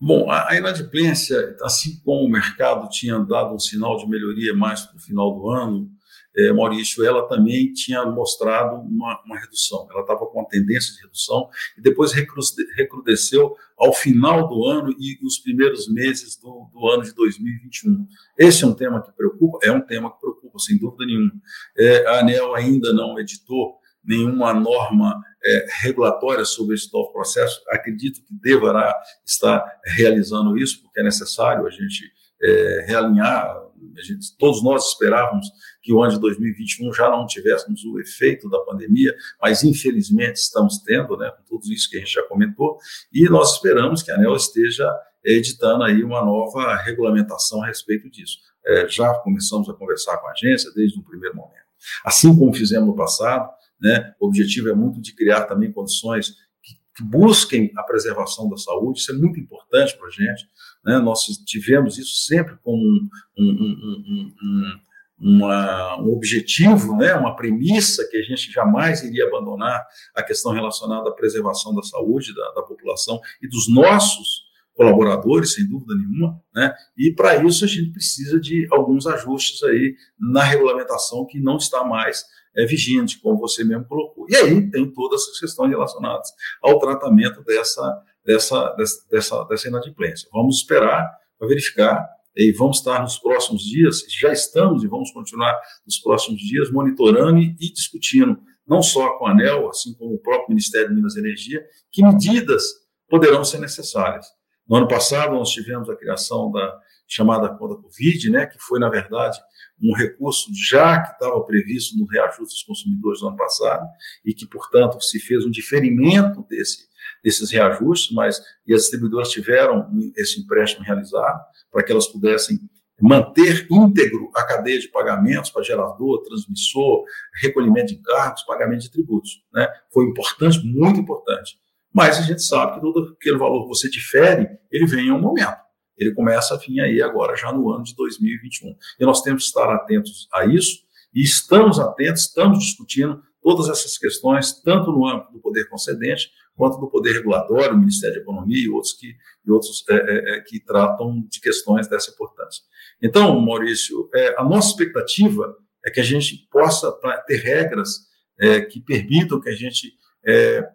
Bom, 0.00 0.30
a 0.30 0.54
inadimplência, 0.56 1.56
assim 1.60 2.00
como 2.04 2.24
o 2.24 2.30
mercado 2.30 2.88
tinha 2.88 3.18
dado 3.18 3.54
um 3.54 3.58
sinal 3.58 3.96
de 3.96 4.08
melhoria 4.08 4.54
mais 4.54 4.82
para 4.82 4.96
o 4.96 5.00
final 5.00 5.34
do 5.34 5.50
ano, 5.50 5.90
é, 6.36 6.52
Maurício, 6.52 7.04
ela 7.04 7.26
também 7.26 7.72
tinha 7.72 8.04
mostrado 8.06 8.76
uma, 8.76 9.20
uma 9.24 9.36
redução. 9.36 9.88
Ela 9.90 10.02
estava 10.02 10.24
com 10.26 10.38
uma 10.38 10.48
tendência 10.48 10.94
de 10.94 11.02
redução 11.02 11.48
e 11.76 11.80
depois 11.80 12.12
recrudesceu 12.12 13.56
ao 13.76 13.92
final 13.92 14.46
do 14.46 14.64
ano 14.64 14.94
e 15.00 15.18
os 15.26 15.38
primeiros 15.38 15.88
meses 15.92 16.36
do, 16.36 16.70
do, 16.72 16.88
ano 16.88 17.02
de 17.02 17.12
2021. 17.12 18.06
Esse 18.38 18.62
é 18.62 18.66
um 18.68 18.74
tema 18.74 19.02
que 19.02 19.10
preocupa? 19.16 19.58
É 19.64 19.72
um 19.72 19.80
tema 19.80 20.12
que 20.12 20.20
preocupa, 20.20 20.60
sem 20.60 20.78
dúvida 20.78 21.06
nenhuma. 21.06 21.32
É, 21.76 22.06
a 22.06 22.20
ANEL 22.20 22.54
ainda 22.54 22.92
não 22.92 23.18
editou 23.18 23.76
nenhuma 24.08 24.54
norma 24.54 25.20
é, 25.44 25.66
regulatória 25.80 26.44
sobre 26.44 26.74
esse 26.74 26.92
novo 26.92 27.12
processo. 27.12 27.62
Acredito 27.68 28.20
que 28.24 28.34
deverá 28.34 28.98
estar 29.24 29.64
realizando 29.84 30.56
isso, 30.56 30.82
porque 30.82 31.00
é 31.00 31.02
necessário 31.04 31.66
a 31.66 31.70
gente 31.70 32.10
é, 32.42 32.84
realinhar 32.88 33.68
gente, 34.02 34.36
todos 34.36 34.62
nós 34.62 34.88
esperávamos 34.88 35.46
que 35.82 35.92
o 35.92 36.02
ano 36.02 36.14
de 36.14 36.20
2021 36.20 36.92
já 36.92 37.10
não 37.10 37.26
tivéssemos 37.26 37.84
o 37.84 37.98
efeito 38.00 38.48
da 38.48 38.58
pandemia, 38.60 39.14
mas 39.40 39.62
infelizmente 39.62 40.36
estamos 40.36 40.78
tendo, 40.82 41.16
né, 41.16 41.30
com 41.30 41.42
tudo 41.44 41.72
isso 41.72 41.88
que 41.88 41.96
a 41.96 42.00
gente 42.00 42.12
já 42.12 42.22
comentou, 42.24 42.78
e 43.12 43.28
nós 43.28 43.54
esperamos 43.54 44.02
que 44.02 44.10
a 44.10 44.14
ANEL 44.14 44.34
esteja 44.36 44.90
editando 45.24 45.84
aí 45.84 46.02
uma 46.02 46.24
nova 46.24 46.76
regulamentação 46.76 47.62
a 47.62 47.66
respeito 47.66 48.10
disso. 48.10 48.38
É, 48.64 48.88
já 48.88 49.14
começamos 49.14 49.68
a 49.68 49.74
conversar 49.74 50.16
com 50.18 50.28
a 50.28 50.32
agência 50.32 50.70
desde 50.74 50.98
um 50.98 51.02
primeiro 51.02 51.36
momento. 51.36 51.68
Assim 52.04 52.36
como 52.36 52.52
fizemos 52.52 52.86
no 52.88 52.96
passado, 52.96 53.48
né, 53.80 54.14
o 54.20 54.26
objetivo 54.26 54.68
é 54.68 54.74
muito 54.74 55.00
de 55.00 55.14
criar 55.14 55.44
também 55.44 55.72
condições 55.72 56.30
que, 56.62 56.74
que 56.96 57.04
busquem 57.04 57.72
a 57.76 57.82
preservação 57.82 58.48
da 58.48 58.56
saúde, 58.56 59.00
isso 59.00 59.12
é 59.12 59.14
muito 59.14 59.38
importante 59.38 59.96
para 59.96 60.08
a 60.08 60.10
gente, 60.10 60.48
né? 60.84 60.98
Nós 60.98 61.20
tivemos 61.46 61.98
isso 61.98 62.24
sempre 62.26 62.56
como 62.62 62.82
um, 62.82 63.10
um, 63.38 64.32
um, 64.42 64.78
uma, 65.20 66.00
um 66.00 66.12
objetivo, 66.12 66.96
né? 66.96 67.14
uma 67.14 67.34
premissa 67.34 68.06
que 68.08 68.16
a 68.16 68.22
gente 68.22 68.52
jamais 68.52 69.02
iria 69.02 69.26
abandonar 69.26 69.84
a 70.14 70.22
questão 70.22 70.52
relacionada 70.52 71.10
à 71.10 71.12
preservação 71.12 71.74
da 71.74 71.82
saúde 71.82 72.34
da, 72.34 72.52
da 72.52 72.62
população 72.62 73.20
e 73.42 73.48
dos 73.48 73.68
nossos 73.68 74.46
colaboradores, 74.74 75.54
sem 75.54 75.68
dúvida 75.68 75.92
nenhuma, 75.96 76.40
né? 76.54 76.72
E 76.96 77.12
para 77.12 77.42
isso 77.42 77.64
a 77.64 77.68
gente 77.68 77.90
precisa 77.90 78.38
de 78.38 78.68
alguns 78.70 79.08
ajustes 79.08 79.60
aí 79.64 79.96
na 80.16 80.44
regulamentação 80.44 81.26
que 81.26 81.40
não 81.40 81.56
está 81.56 81.82
mais 81.82 82.24
é, 82.58 82.66
vigente, 82.66 83.20
como 83.20 83.38
você 83.38 83.62
mesmo 83.62 83.84
colocou. 83.84 84.26
E 84.28 84.36
aí 84.36 84.70
tem 84.70 84.90
todas 84.92 85.22
essas 85.22 85.38
questões 85.38 85.70
relacionadas 85.70 86.28
ao 86.60 86.78
tratamento 86.78 87.42
dessa, 87.44 88.02
dessa, 88.24 88.74
dessa, 89.10 89.44
dessa 89.44 89.68
inadimplência. 89.68 90.28
Vamos 90.32 90.58
esperar 90.58 91.08
para 91.38 91.48
verificar 91.48 92.04
e 92.36 92.52
vamos 92.52 92.78
estar 92.78 93.00
nos 93.00 93.18
próximos 93.18 93.62
dias, 93.62 94.02
já 94.08 94.32
estamos 94.32 94.82
e 94.82 94.88
vamos 94.88 95.10
continuar 95.12 95.56
nos 95.86 95.98
próximos 95.98 96.40
dias 96.40 96.70
monitorando 96.70 97.38
e, 97.38 97.56
e 97.60 97.72
discutindo, 97.72 98.38
não 98.66 98.82
só 98.82 99.16
com 99.18 99.26
a 99.26 99.30
ANEL, 99.30 99.68
assim 99.68 99.94
como 99.94 100.14
o 100.14 100.18
próprio 100.18 100.50
Ministério 100.50 100.88
de 100.88 100.94
Minas 100.94 101.16
e 101.16 101.20
Energia, 101.20 101.64
que 101.90 102.02
medidas 102.02 102.62
poderão 103.08 103.44
ser 103.44 103.58
necessárias. 103.58 104.26
No 104.68 104.76
ano 104.76 104.88
passado, 104.88 105.32
nós 105.32 105.50
tivemos 105.50 105.88
a 105.88 105.96
criação 105.96 106.50
da 106.52 106.78
chamada 107.08 107.48
conta 107.48 107.80
Covid, 107.80 108.30
né, 108.30 108.46
que 108.46 108.58
foi, 108.60 108.78
na 108.78 108.90
verdade, 108.90 109.38
um 109.82 109.94
recurso 109.96 110.50
já 110.68 111.00
que 111.00 111.12
estava 111.12 111.40
previsto 111.42 111.96
no 111.96 112.06
reajuste 112.06 112.54
dos 112.54 112.62
consumidores 112.62 113.20
do 113.20 113.28
ano 113.28 113.36
passado 113.36 113.86
e 114.24 114.34
que, 114.34 114.46
portanto, 114.46 115.00
se 115.00 115.18
fez 115.18 115.46
um 115.46 115.50
diferimento 115.50 116.44
desse, 116.48 116.86
desses 117.24 117.50
reajustes, 117.50 118.14
mas 118.14 118.40
e 118.66 118.74
as 118.74 118.82
distribuidoras 118.82 119.30
tiveram 119.30 119.88
esse 120.16 120.40
empréstimo 120.40 120.84
realizado 120.84 121.40
para 121.72 121.82
que 121.82 121.90
elas 121.90 122.06
pudessem 122.06 122.58
manter 123.00 123.66
íntegro 123.70 124.30
a 124.34 124.44
cadeia 124.44 124.78
de 124.78 124.88
pagamentos 124.88 125.50
para 125.50 125.62
gerador, 125.62 126.22
transmissor, 126.24 127.04
recolhimento 127.40 127.94
de 127.94 127.94
encargos, 127.94 128.42
pagamento 128.42 128.82
de 128.82 128.90
tributos. 128.90 129.40
Né? 129.54 129.68
Foi 129.92 130.04
importante, 130.04 130.60
muito 130.64 131.00
importante. 131.00 131.58
Mas 131.94 132.18
a 132.18 132.22
gente 132.22 132.42
sabe 132.42 132.74
que 132.74 132.80
todo 132.80 133.14
aquele 133.18 133.38
valor 133.38 133.62
que 133.62 133.68
você 133.68 133.88
difere, 133.88 134.48
ele 134.70 134.86
vem 134.86 135.06
em 135.06 135.12
um 135.12 135.20
momento 135.20 135.67
ele 135.98 136.14
começa 136.14 136.54
a 136.54 136.56
vir 136.56 136.80
aí 136.80 137.02
agora, 137.02 137.36
já 137.36 137.52
no 137.52 137.70
ano 137.70 137.82
de 137.82 137.94
2021. 137.94 138.74
E 139.00 139.04
nós 139.04 139.22
temos 139.22 139.42
que 139.42 139.48
estar 139.48 139.72
atentos 139.74 140.28
a 140.32 140.46
isso, 140.46 140.86
e 141.14 141.22
estamos 141.22 141.80
atentos, 141.80 142.22
estamos 142.22 142.58
discutindo 142.60 143.22
todas 143.42 143.68
essas 143.68 143.96
questões, 143.96 144.60
tanto 144.62 144.92
no 144.92 145.06
âmbito 145.06 145.32
do 145.32 145.40
poder 145.40 145.68
concedente, 145.68 146.30
quanto 146.54 146.78
do 146.78 146.90
poder 146.90 147.12
regulatório, 147.12 147.74
o 147.74 147.78
Ministério 147.78 148.16
da 148.16 148.22
Economia 148.22 148.62
e 148.62 148.68
outros 148.68 148.92
que, 148.92 149.14
e 149.46 149.50
outros, 149.50 149.84
é, 149.88 149.94
é, 149.94 150.36
é 150.36 150.40
que 150.40 150.60
tratam 150.60 151.24
de 151.28 151.40
questões 151.40 151.88
dessa 151.88 152.10
importância. 152.10 152.62
Então, 153.00 153.40
Maurício, 153.40 154.10
é, 154.14 154.34
a 154.38 154.44
nossa 154.44 154.70
expectativa 154.70 155.56
é 155.86 155.90
que 155.90 156.00
a 156.00 156.04
gente 156.04 156.48
possa 156.50 156.92
ter 157.26 157.36
regras 157.36 158.08
é, 158.38 158.60
que 158.60 158.80
permitam 158.80 159.40
que 159.40 159.48
a 159.48 159.54
gente 159.54 159.92
é, 160.26 160.68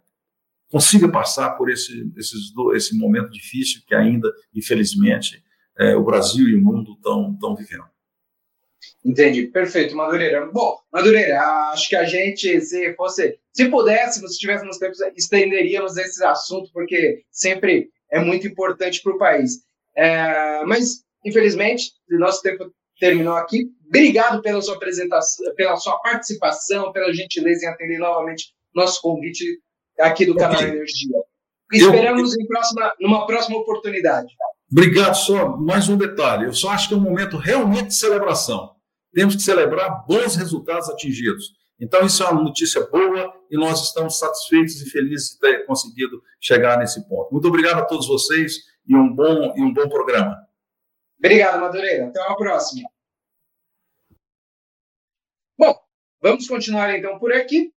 consiga 0.74 1.08
passar 1.08 1.52
por 1.52 1.70
esse, 1.70 2.12
esses, 2.18 2.52
esse 2.74 2.98
momento 2.98 3.30
difícil 3.30 3.84
que 3.86 3.94
ainda, 3.94 4.28
infelizmente, 4.56 5.44
é, 5.78 5.96
o 5.96 6.04
Brasil 6.04 6.50
e 6.50 6.56
o 6.56 6.62
mundo 6.62 6.94
estão 6.94 7.56
vivendo. 7.56 7.86
Entendi, 9.06 9.44
perfeito, 9.44 9.96
Madureira. 9.96 10.50
Bom, 10.52 10.76
Madureira, 10.92 11.40
acho 11.72 11.88
que 11.88 11.96
a 11.96 12.06
gente, 12.06 12.60
se 12.62 12.92
fosse, 12.96 13.38
se 13.52 13.70
pudéssemos, 13.70 14.34
se 14.34 14.40
tivéssemos 14.40 14.80
tempo, 14.80 14.94
estenderíamos 15.16 15.96
esse 15.96 16.26
assunto, 16.26 16.72
porque 16.74 17.22
sempre 17.30 17.92
é 18.12 18.20
muito 18.20 18.48
importante 18.48 19.00
para 19.04 19.14
o 19.14 19.20
país. 19.20 19.60
É, 19.96 20.66
mas, 20.66 21.04
infelizmente, 21.24 21.92
nosso 22.10 22.42
tempo 22.42 22.74
terminou 23.00 23.36
aqui. 23.36 23.68
Obrigado 23.86 24.42
pela 24.42 24.60
sua 24.60 24.76
apresentação, 24.76 25.54
pela 25.54 25.76
sua 25.78 26.00
participação, 26.00 26.92
pela 26.92 27.14
gentileza 27.14 27.66
em 27.66 27.70
atender 27.70 28.00
novamente 28.00 28.56
nosso 28.74 29.00
convite 29.02 29.46
aqui 30.04 30.26
do 30.26 30.36
canal 30.36 30.62
Energia. 30.62 31.18
Esperamos 31.72 32.36
eu... 32.36 32.42
em 32.42 32.48
próxima, 32.48 32.94
numa 33.00 33.26
próxima 33.26 33.58
oportunidade. 33.58 34.28
Obrigado. 34.72 35.16
Só 35.16 35.58
mais 35.58 35.90
um 35.90 35.98
detalhe. 35.98 36.46
Eu 36.46 36.54
só 36.54 36.70
acho 36.70 36.88
que 36.88 36.94
é 36.94 36.98
um 36.98 37.02
momento 37.02 37.38
realmente 37.38 37.88
de 37.88 37.96
celebração. 37.96 38.76
Temos 39.14 39.36
que 39.36 39.42
celebrar 39.42 40.06
bons 40.08 40.36
resultados 40.36 40.90
atingidos. 40.90 41.54
Então, 41.80 42.06
isso 42.06 42.24
é 42.24 42.30
uma 42.30 42.44
notícia 42.44 42.82
boa 42.88 43.34
e 43.50 43.58
nós 43.58 43.84
estamos 43.84 44.18
satisfeitos 44.18 44.82
e 44.82 44.90
felizes 44.90 45.34
de 45.34 45.40
ter 45.40 45.66
conseguido 45.66 46.22
chegar 46.40 46.78
nesse 46.78 47.08
ponto. 47.08 47.32
Muito 47.32 47.48
obrigado 47.48 47.80
a 47.80 47.86
todos 47.86 48.08
vocês 48.08 48.58
e 48.88 48.96
um 48.96 49.14
bom, 49.14 49.54
e 49.56 49.62
um 49.62 49.74
bom 49.74 49.88
programa. 49.90 50.36
Obrigado, 51.20 51.60
Madureira. 51.60 52.08
Até 52.08 52.22
a 52.22 52.36
próxima. 52.36 52.90
Bom, 55.58 55.76
vamos 56.22 56.48
continuar 56.48 56.96
então 56.96 57.20
por 57.20 57.32
aqui. 57.32 57.74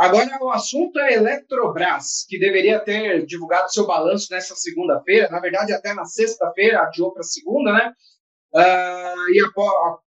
Agora, 0.00 0.38
o 0.40 0.50
assunto 0.50 0.98
é 0.98 1.12
Eletrobras, 1.12 2.24
que 2.26 2.38
deveria 2.38 2.80
ter 2.80 3.26
divulgado 3.26 3.70
seu 3.70 3.86
balanço 3.86 4.28
nessa 4.30 4.54
segunda-feira, 4.56 5.28
na 5.28 5.38
verdade, 5.38 5.74
até 5.74 5.92
na 5.92 6.06
sexta-feira, 6.06 6.80
adiou 6.80 7.12
para 7.12 7.22
segunda, 7.22 7.70
né? 7.70 7.92
Uh, 8.50 9.30
e, 9.30 9.44
a, 9.44 9.98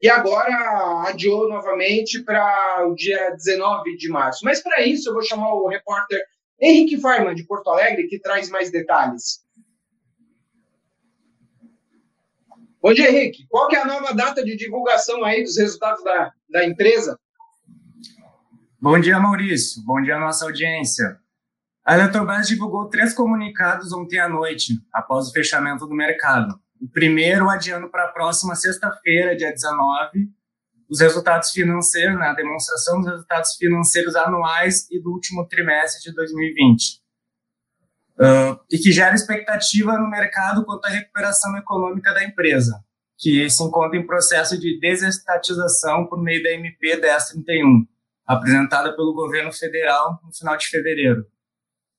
e, 0.00 0.08
agora 0.08 1.04
adiou 1.06 1.50
novamente 1.50 2.22
para 2.22 2.88
o 2.88 2.94
dia 2.94 3.32
19 3.32 3.94
de 3.98 4.08
março. 4.08 4.42
Mas 4.42 4.62
para 4.62 4.86
isso, 4.86 5.10
eu 5.10 5.12
vou 5.12 5.22
chamar 5.22 5.52
o 5.52 5.68
repórter 5.68 6.24
Henrique 6.58 6.98
Farman, 6.98 7.34
de 7.34 7.44
Porto 7.44 7.68
Alegre, 7.68 8.08
que 8.08 8.18
traz 8.18 8.48
mais 8.48 8.72
detalhes. 8.72 9.44
Bom 12.80 12.94
dia, 12.94 13.10
Henrique. 13.10 13.46
Qual 13.50 13.68
que 13.68 13.76
é 13.76 13.82
a 13.82 13.84
nova 13.84 14.14
data 14.14 14.42
de 14.42 14.56
divulgação 14.56 15.22
aí 15.22 15.42
dos 15.44 15.58
resultados 15.58 16.02
da, 16.02 16.32
da 16.48 16.64
empresa? 16.64 17.20
Bom 18.82 18.98
dia, 18.98 19.16
Maurício. 19.20 19.80
Bom 19.84 20.02
dia, 20.02 20.18
nossa 20.18 20.44
audiência. 20.44 21.16
A 21.86 21.94
Eletrobras 21.94 22.48
divulgou 22.48 22.88
três 22.88 23.14
comunicados 23.14 23.92
ontem 23.92 24.18
à 24.18 24.28
noite, 24.28 24.76
após 24.92 25.28
o 25.28 25.32
fechamento 25.32 25.86
do 25.86 25.94
mercado. 25.94 26.60
O 26.80 26.88
primeiro 26.88 27.48
adiando 27.48 27.88
para 27.88 28.06
a 28.06 28.08
próxima 28.08 28.56
sexta-feira, 28.56 29.36
dia 29.36 29.52
19, 29.52 30.28
os 30.90 30.98
resultados 30.98 31.52
financeiros, 31.52 32.18
né, 32.18 32.26
a 32.26 32.32
demonstração 32.32 33.00
dos 33.00 33.08
resultados 33.08 33.54
financeiros 33.54 34.16
anuais 34.16 34.90
e 34.90 35.00
do 35.00 35.12
último 35.12 35.46
trimestre 35.46 36.10
de 36.10 36.16
2020. 36.16 37.00
Uh, 38.18 38.58
e 38.68 38.78
que 38.78 38.90
gera 38.90 39.14
expectativa 39.14 39.96
no 39.96 40.10
mercado 40.10 40.64
quanto 40.64 40.86
à 40.86 40.88
recuperação 40.88 41.56
econômica 41.56 42.12
da 42.12 42.24
empresa, 42.24 42.82
que 43.16 43.48
se 43.48 43.62
encontra 43.62 43.96
em 43.96 44.04
processo 44.04 44.58
de 44.58 44.80
desestatização 44.80 46.08
por 46.08 46.20
meio 46.20 46.42
da 46.42 46.50
MP 46.50 46.96
1031 46.96 47.91
apresentada 48.32 48.94
pelo 48.94 49.14
governo 49.14 49.52
federal 49.52 50.20
no 50.24 50.32
final 50.32 50.56
de 50.56 50.66
fevereiro. 50.66 51.26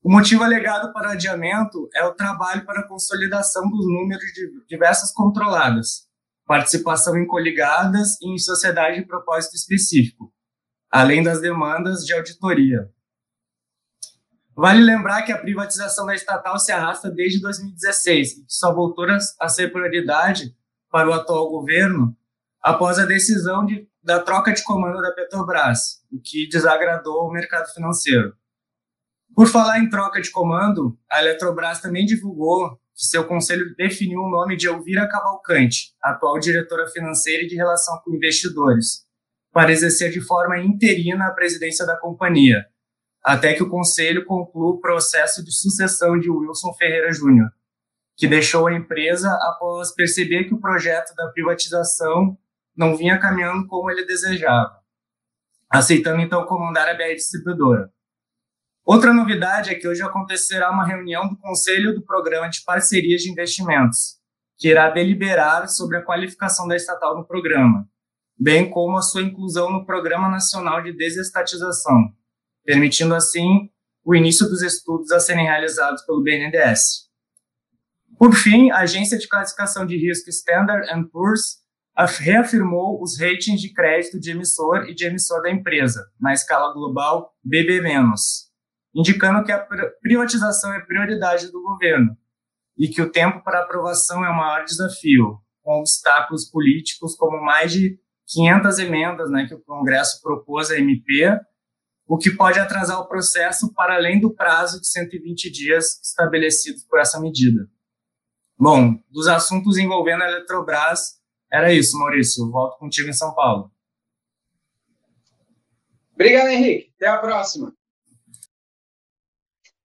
O 0.03 0.11
motivo 0.11 0.43
alegado 0.43 0.91
para 0.91 1.09
o 1.09 1.11
adiamento 1.11 1.89
é 1.95 2.03
o 2.03 2.13
trabalho 2.13 2.65
para 2.65 2.81
a 2.81 2.87
consolidação 2.87 3.69
dos 3.69 3.85
números 3.87 4.25
de 4.33 4.65
diversas 4.67 5.13
controladas, 5.13 6.07
participação 6.45 7.17
em 7.17 7.25
coligadas 7.25 8.19
e 8.21 8.33
em 8.33 8.37
sociedade 8.37 8.99
de 8.99 9.07
propósito 9.07 9.55
específico, 9.55 10.33
além 10.91 11.23
das 11.23 11.39
demandas 11.39 12.05
de 12.05 12.13
auditoria. 12.13 12.91
Vale 14.55 14.83
lembrar 14.83 15.23
que 15.23 15.31
a 15.31 15.37
privatização 15.37 16.05
da 16.05 16.13
estatal 16.13 16.59
se 16.59 16.71
arrasta 16.71 17.09
desde 17.09 17.41
2016 17.41 18.31
e 18.31 18.45
que 18.45 18.53
só 18.53 18.73
voltou 18.73 19.05
a 19.39 19.49
ser 19.49 19.71
prioridade 19.71 20.55
para 20.91 21.09
o 21.09 21.13
atual 21.13 21.49
governo 21.49 22.15
após 22.61 22.99
a 22.99 23.05
decisão 23.05 23.65
de 23.65 23.89
da 24.03 24.19
troca 24.19 24.51
de 24.51 24.63
comando 24.63 25.01
da 25.01 25.11
Petrobras, 25.11 26.03
o 26.11 26.19
que 26.19 26.47
desagradou 26.49 27.27
o 27.27 27.31
mercado 27.31 27.71
financeiro. 27.73 28.35
Por 29.33 29.47
falar 29.47 29.79
em 29.79 29.89
troca 29.89 30.21
de 30.21 30.29
comando, 30.29 30.97
a 31.09 31.21
Eletrobras 31.21 31.79
também 31.79 32.05
divulgou 32.05 32.77
que 32.93 33.05
seu 33.05 33.25
conselho 33.25 33.73
definiu 33.75 34.19
o 34.19 34.29
nome 34.29 34.55
de 34.55 34.67
Elvira 34.67 35.07
Cavalcante, 35.07 35.95
atual 36.01 36.37
diretora 36.37 36.87
financeira 36.87 37.43
e 37.43 37.47
de 37.47 37.55
relação 37.55 37.99
com 38.03 38.13
investidores, 38.13 39.07
para 39.51 39.71
exercer 39.71 40.11
de 40.11 40.21
forma 40.21 40.59
interina 40.59 41.27
a 41.27 41.31
presidência 41.31 41.85
da 41.85 41.97
companhia, 41.97 42.65
até 43.23 43.53
que 43.53 43.63
o 43.63 43.69
conselho 43.69 44.25
conclua 44.25 44.71
o 44.71 44.81
processo 44.81 45.43
de 45.43 45.51
sucessão 45.51 46.19
de 46.19 46.29
Wilson 46.29 46.73
Ferreira 46.73 47.11
Júnior, 47.11 47.49
que 48.15 48.27
deixou 48.27 48.67
a 48.67 48.73
empresa 48.73 49.31
após 49.49 49.91
perceber 49.93 50.43
que 50.43 50.53
o 50.53 50.59
projeto 50.59 51.15
da 51.15 51.29
privatização 51.29 52.37
não 52.75 52.95
vinha 52.95 53.19
caminhando 53.19 53.67
como 53.67 53.89
ele 53.89 54.05
desejava, 54.05 54.79
aceitando 55.69 56.21
então 56.21 56.45
comandar 56.45 56.87
a 56.87 56.93
BR 56.93 57.15
Distribuidora. 57.15 57.91
Outra 58.85 59.13
novidade 59.13 59.69
é 59.69 59.75
que 59.75 59.87
hoje 59.87 60.01
acontecerá 60.01 60.69
uma 60.69 60.85
reunião 60.85 61.29
do 61.29 61.37
Conselho 61.37 61.95
do 61.95 62.01
Programa 62.01 62.49
de 62.49 62.61
Parcerias 62.63 63.21
de 63.21 63.31
Investimentos, 63.31 64.17
que 64.57 64.67
irá 64.67 64.89
deliberar 64.89 65.69
sobre 65.69 65.97
a 65.97 66.03
qualificação 66.03 66.67
da 66.67 66.75
estatal 66.75 67.17
no 67.17 67.25
programa, 67.25 67.87
bem 68.37 68.69
como 68.69 68.97
a 68.97 69.01
sua 69.01 69.21
inclusão 69.21 69.71
no 69.71 69.85
Programa 69.85 70.27
Nacional 70.27 70.81
de 70.83 70.91
Desestatização, 70.91 72.13
permitindo 72.65 73.15
assim 73.15 73.69
o 74.03 74.13
início 74.13 74.47
dos 74.49 74.61
estudos 74.61 75.11
a 75.11 75.19
serem 75.19 75.45
realizados 75.45 76.01
pelo 76.05 76.21
BNDES. 76.21 77.09
Por 78.17 78.33
fim, 78.35 78.69
a 78.71 78.79
agência 78.79 79.17
de 79.17 79.27
classificação 79.27 79.85
de 79.85 79.97
risco 79.97 80.29
Standard 80.29 80.87
Poor's 81.09 81.62
reafirmou 81.95 83.01
os 83.01 83.19
ratings 83.19 83.61
de 83.61 83.71
crédito 83.71 84.19
de 84.19 84.31
emissor 84.31 84.89
e 84.89 84.95
de 84.95 85.05
emissor 85.05 85.41
da 85.41 85.51
empresa, 85.51 86.09
na 86.19 86.33
escala 86.33 86.73
global 86.73 87.33
BB-, 87.43 87.81
indicando 88.95 89.43
que 89.43 89.51
a 89.51 89.65
privatização 90.01 90.73
é 90.73 90.81
prioridade 90.81 91.51
do 91.51 91.61
governo, 91.61 92.17
e 92.77 92.87
que 92.87 93.01
o 93.01 93.11
tempo 93.11 93.43
para 93.43 93.61
aprovação 93.61 94.25
é 94.25 94.29
o 94.29 94.35
maior 94.35 94.65
desafio, 94.65 95.39
com 95.61 95.79
obstáculos 95.79 96.45
políticos 96.45 97.15
como 97.15 97.39
mais 97.39 97.71
de 97.71 97.99
500 98.27 98.79
emendas 98.79 99.29
né, 99.29 99.45
que 99.47 99.53
o 99.53 99.61
Congresso 99.61 100.21
propôs 100.21 100.71
à 100.71 100.77
MP, 100.77 101.39
o 102.07 102.17
que 102.17 102.31
pode 102.31 102.59
atrasar 102.59 102.99
o 102.99 103.07
processo 103.07 103.73
para 103.73 103.95
além 103.95 104.19
do 104.19 104.33
prazo 104.33 104.81
de 104.81 104.87
120 104.87 105.49
dias 105.51 105.99
estabelecidos 106.03 106.83
por 106.83 106.99
essa 106.99 107.19
medida. 107.19 107.69
Bom, 108.57 108.99
dos 109.09 109.27
assuntos 109.27 109.77
envolvendo 109.77 110.23
a 110.23 110.27
Eletrobras, 110.27 111.21
era 111.53 111.71
isso, 111.71 111.99
Maurício. 111.99 112.49
Volto 112.49 112.79
contigo 112.79 113.07
em 113.07 113.13
São 113.13 113.35
Paulo. 113.35 113.71
Obrigado, 116.15 116.47
Henrique. 116.47 116.91
Até 116.95 117.07
a 117.07 117.19
próxima. 117.19 117.71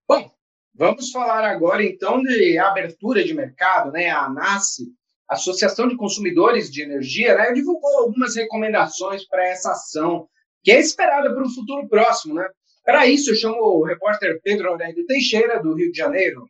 Bom, 0.08 0.32
vamos 0.74 1.10
falar 1.10 1.44
agora 1.44 1.84
então 1.84 2.22
de 2.22 2.56
abertura 2.56 3.22
de 3.22 3.34
mercado, 3.34 3.92
né? 3.92 4.08
A 4.08 4.24
ANASE, 4.24 4.94
Associação 5.28 5.86
de 5.86 5.96
Consumidores 5.98 6.70
de 6.70 6.82
Energia, 6.82 7.36
né, 7.36 7.52
divulgou 7.52 7.98
algumas 7.98 8.34
recomendações 8.34 9.26
para 9.26 9.46
essa 9.46 9.72
ação, 9.72 10.26
que 10.64 10.70
é 10.70 10.80
esperada 10.80 11.34
para 11.34 11.44
um 11.44 11.50
futuro 11.50 11.86
próximo, 11.86 12.34
né? 12.34 12.48
Para 12.82 13.06
isso, 13.06 13.30
eu 13.30 13.36
chamo 13.36 13.60
o 13.60 13.84
repórter 13.84 14.40
Pedro 14.42 14.70
Aurélio 14.70 15.04
Teixeira, 15.04 15.62
do 15.62 15.74
Rio 15.74 15.92
de 15.92 15.98
Janeiro. 15.98 16.48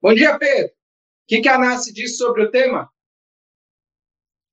Bom 0.00 0.14
dia, 0.14 0.38
Pedro. 0.38 0.72
Que, 1.32 1.40
que 1.40 1.48
a 1.48 1.54
ANASE 1.54 1.94
diz 1.94 2.18
sobre 2.18 2.42
o 2.42 2.50
tema? 2.50 2.90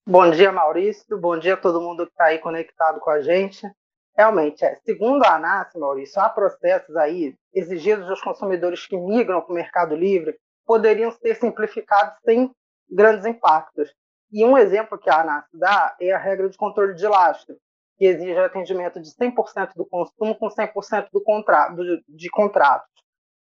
Bom 0.07 0.31
dia, 0.31 0.49
Maurício. 0.49 1.19
Bom 1.19 1.37
dia 1.37 1.55
a 1.55 1.57
todo 1.57 1.81
mundo 1.81 2.05
que 2.05 2.13
está 2.13 2.27
aí 2.27 2.39
conectado 2.39 3.01
com 3.01 3.09
a 3.09 3.21
gente. 3.21 3.69
Realmente, 4.15 4.63
é. 4.63 4.79
segundo 4.85 5.25
a 5.25 5.35
ANAS, 5.35 5.73
Maurício, 5.75 6.21
há 6.21 6.29
processos 6.29 6.95
aí 6.95 7.35
exigidos 7.53 8.07
dos 8.07 8.21
consumidores 8.21 8.85
que 8.85 8.95
migram 8.95 9.41
para 9.41 9.51
o 9.51 9.55
Mercado 9.55 9.93
Livre 9.93 10.39
poderiam 10.65 11.11
ser 11.11 11.35
simplificados 11.35 12.13
sem 12.23 12.49
grandes 12.89 13.25
impactos. 13.25 13.93
E 14.31 14.45
um 14.45 14.57
exemplo 14.57 14.97
que 14.97 15.09
a 15.09 15.19
ANAS 15.19 15.43
dá 15.51 15.97
é 15.99 16.13
a 16.13 16.17
regra 16.17 16.47
de 16.47 16.55
controle 16.55 16.93
de 16.93 17.05
lastro, 17.05 17.57
que 17.97 18.05
exige 18.05 18.37
atendimento 18.37 19.01
de 19.01 19.09
100% 19.09 19.73
do 19.75 19.85
consumo 19.85 20.33
com 20.33 20.47
100% 20.47 21.09
do 21.11 21.21
contrato, 21.21 21.75
de 22.07 22.29
contratos. 22.29 22.89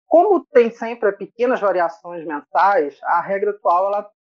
Como 0.08 0.46
tem 0.46 0.72
sempre 0.72 1.12
pequenas 1.12 1.60
variações 1.60 2.26
mensais, 2.26 2.98
a 3.04 3.22
regra 3.22 3.52
atual 3.52 3.88
ela 3.88 4.12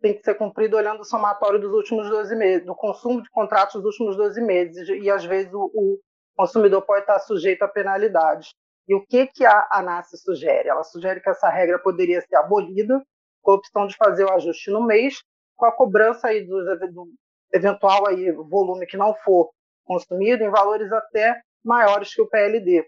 tem 0.00 0.14
que 0.14 0.22
ser 0.22 0.34
cumprido 0.34 0.76
olhando 0.76 1.00
o 1.00 1.04
somatório 1.04 1.60
dos 1.60 1.72
últimos 1.72 2.08
12 2.08 2.34
meses, 2.36 2.66
do 2.66 2.74
consumo 2.74 3.22
de 3.22 3.30
contratos 3.30 3.82
dos 3.82 3.98
últimos 3.98 4.16
12 4.16 4.40
meses, 4.40 4.88
e 4.88 5.10
às 5.10 5.24
vezes 5.24 5.52
o, 5.52 5.70
o 5.74 5.98
consumidor 6.36 6.82
pode 6.82 7.02
estar 7.02 7.18
sujeito 7.20 7.62
a 7.62 7.68
penalidades. 7.68 8.52
E 8.88 8.94
o 8.94 9.04
que, 9.06 9.26
que 9.26 9.44
a 9.46 9.68
ANAS 9.72 10.10
sugere? 10.22 10.68
Ela 10.68 10.84
sugere 10.84 11.20
que 11.20 11.30
essa 11.30 11.48
regra 11.48 11.78
poderia 11.78 12.20
ser 12.20 12.36
abolida, 12.36 13.02
com 13.42 13.52
a 13.52 13.54
opção 13.54 13.86
de 13.86 13.96
fazer 13.96 14.24
o 14.24 14.32
ajuste 14.32 14.70
no 14.70 14.84
mês, 14.84 15.22
com 15.56 15.66
a 15.66 15.72
cobrança 15.72 16.28
aí 16.28 16.44
do, 16.44 16.78
do 16.92 17.08
eventual 17.52 18.08
aí 18.08 18.30
volume 18.32 18.86
que 18.86 18.96
não 18.96 19.14
for 19.14 19.50
consumido 19.84 20.42
em 20.42 20.50
valores 20.50 20.92
até 20.92 21.40
maiores 21.64 22.14
que 22.14 22.20
o 22.20 22.28
PLD. 22.28 22.86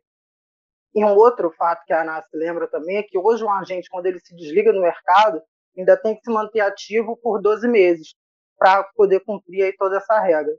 E 0.96 1.04
um 1.04 1.14
outro 1.14 1.50
fato 1.50 1.84
que 1.84 1.92
a 1.92 2.00
ANAS 2.00 2.24
lembra 2.32 2.66
também 2.66 2.96
é 2.96 3.02
que 3.02 3.18
hoje 3.18 3.44
um 3.44 3.50
agente, 3.50 3.90
quando 3.90 4.06
ele 4.06 4.18
se 4.18 4.34
desliga 4.34 4.72
do 4.72 4.80
mercado, 4.80 5.42
ainda 5.76 5.94
tem 5.94 6.16
que 6.16 6.22
se 6.22 6.30
manter 6.30 6.60
ativo 6.60 7.18
por 7.18 7.38
12 7.42 7.68
meses 7.68 8.14
para 8.58 8.82
poder 8.94 9.20
cumprir 9.20 9.62
aí 9.62 9.76
toda 9.76 9.98
essa 9.98 10.18
regra. 10.18 10.56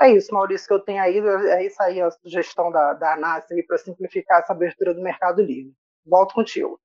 É 0.00 0.10
isso, 0.10 0.34
Maurício, 0.34 0.66
que 0.66 0.74
eu 0.74 0.80
tenho 0.80 1.00
aí. 1.00 1.16
É 1.18 1.64
isso 1.64 1.80
aí 1.80 2.02
a 2.02 2.10
sugestão 2.10 2.72
da, 2.72 2.94
da 2.94 3.14
ANAS 3.14 3.44
para 3.68 3.78
simplificar 3.78 4.40
essa 4.40 4.52
abertura 4.52 4.92
do 4.92 5.00
Mercado 5.00 5.40
Livre. 5.40 5.72
Volto 6.04 6.34
contigo. 6.34 6.80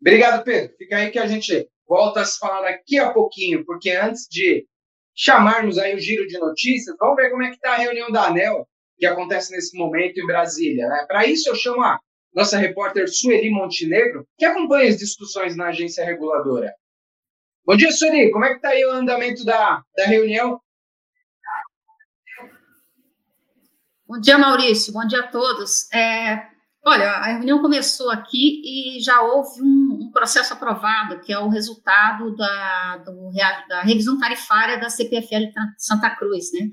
Obrigado, 0.00 0.42
Pedro. 0.42 0.74
Fica 0.78 0.96
aí 0.96 1.10
que 1.10 1.18
a 1.18 1.26
gente 1.26 1.68
volta 1.86 2.22
a 2.22 2.24
se 2.24 2.38
falar 2.38 2.62
daqui 2.62 2.98
a 2.98 3.12
pouquinho, 3.12 3.62
porque 3.66 3.90
antes 3.90 4.26
de 4.30 4.66
chamarmos 5.14 5.76
aí 5.76 5.94
o 5.94 6.00
giro 6.00 6.26
de 6.26 6.38
notícias, 6.38 6.96
vamos 6.98 7.16
ver 7.16 7.30
como 7.30 7.42
é 7.42 7.48
que 7.48 7.56
está 7.56 7.72
a 7.72 7.76
reunião 7.76 8.10
da 8.10 8.28
ANEL, 8.28 8.66
que 9.00 9.06
acontece 9.06 9.50
nesse 9.50 9.76
momento 9.76 10.20
em 10.20 10.26
Brasília. 10.26 10.86
Né? 10.86 11.06
Para 11.08 11.26
isso, 11.26 11.48
eu 11.48 11.54
chamo 11.54 11.82
a 11.82 11.98
nossa 12.34 12.58
repórter 12.58 13.08
Sueli 13.08 13.50
Montenegro, 13.50 14.26
que 14.38 14.44
acompanha 14.44 14.90
as 14.90 14.98
discussões 14.98 15.56
na 15.56 15.68
agência 15.68 16.04
reguladora. 16.04 16.70
Bom 17.64 17.76
dia, 17.76 17.90
Sueli. 17.90 18.30
Como 18.30 18.44
é 18.44 18.50
que 18.50 18.56
está 18.56 18.68
aí 18.68 18.84
o 18.84 18.90
andamento 18.90 19.42
da, 19.42 19.82
da 19.96 20.04
reunião? 20.04 20.60
Bom 24.06 24.20
dia, 24.20 24.36
Maurício. 24.36 24.92
Bom 24.92 25.06
dia 25.06 25.20
a 25.20 25.28
todos. 25.28 25.90
É, 25.92 26.46
olha, 26.84 27.10
a 27.10 27.26
reunião 27.26 27.62
começou 27.62 28.10
aqui 28.10 28.60
e 28.64 29.00
já 29.00 29.22
houve 29.22 29.62
um, 29.62 29.98
um 30.02 30.10
processo 30.12 30.52
aprovado, 30.52 31.20
que 31.20 31.32
é 31.32 31.38
o 31.38 31.48
resultado 31.48 32.36
da, 32.36 32.98
do, 32.98 33.30
da 33.66 33.80
revisão 33.80 34.18
tarifária 34.18 34.78
da 34.78 34.90
CPFL 34.90 35.52
Santa 35.78 36.10
Cruz, 36.10 36.52
né? 36.52 36.70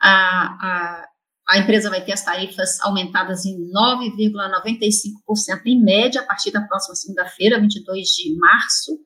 A, 0.00 0.66
a, 0.66 1.08
a 1.48 1.58
empresa 1.58 1.88
vai 1.88 2.04
ter 2.04 2.12
as 2.12 2.24
tarifas 2.24 2.80
aumentadas 2.80 3.44
em 3.44 3.56
9,95% 3.70 5.66
em 5.66 5.80
média 5.80 6.20
a 6.20 6.24
partir 6.24 6.50
da 6.50 6.62
próxima 6.62 6.96
segunda-feira, 6.96 7.60
22 7.60 8.08
de 8.08 8.36
março, 8.36 8.98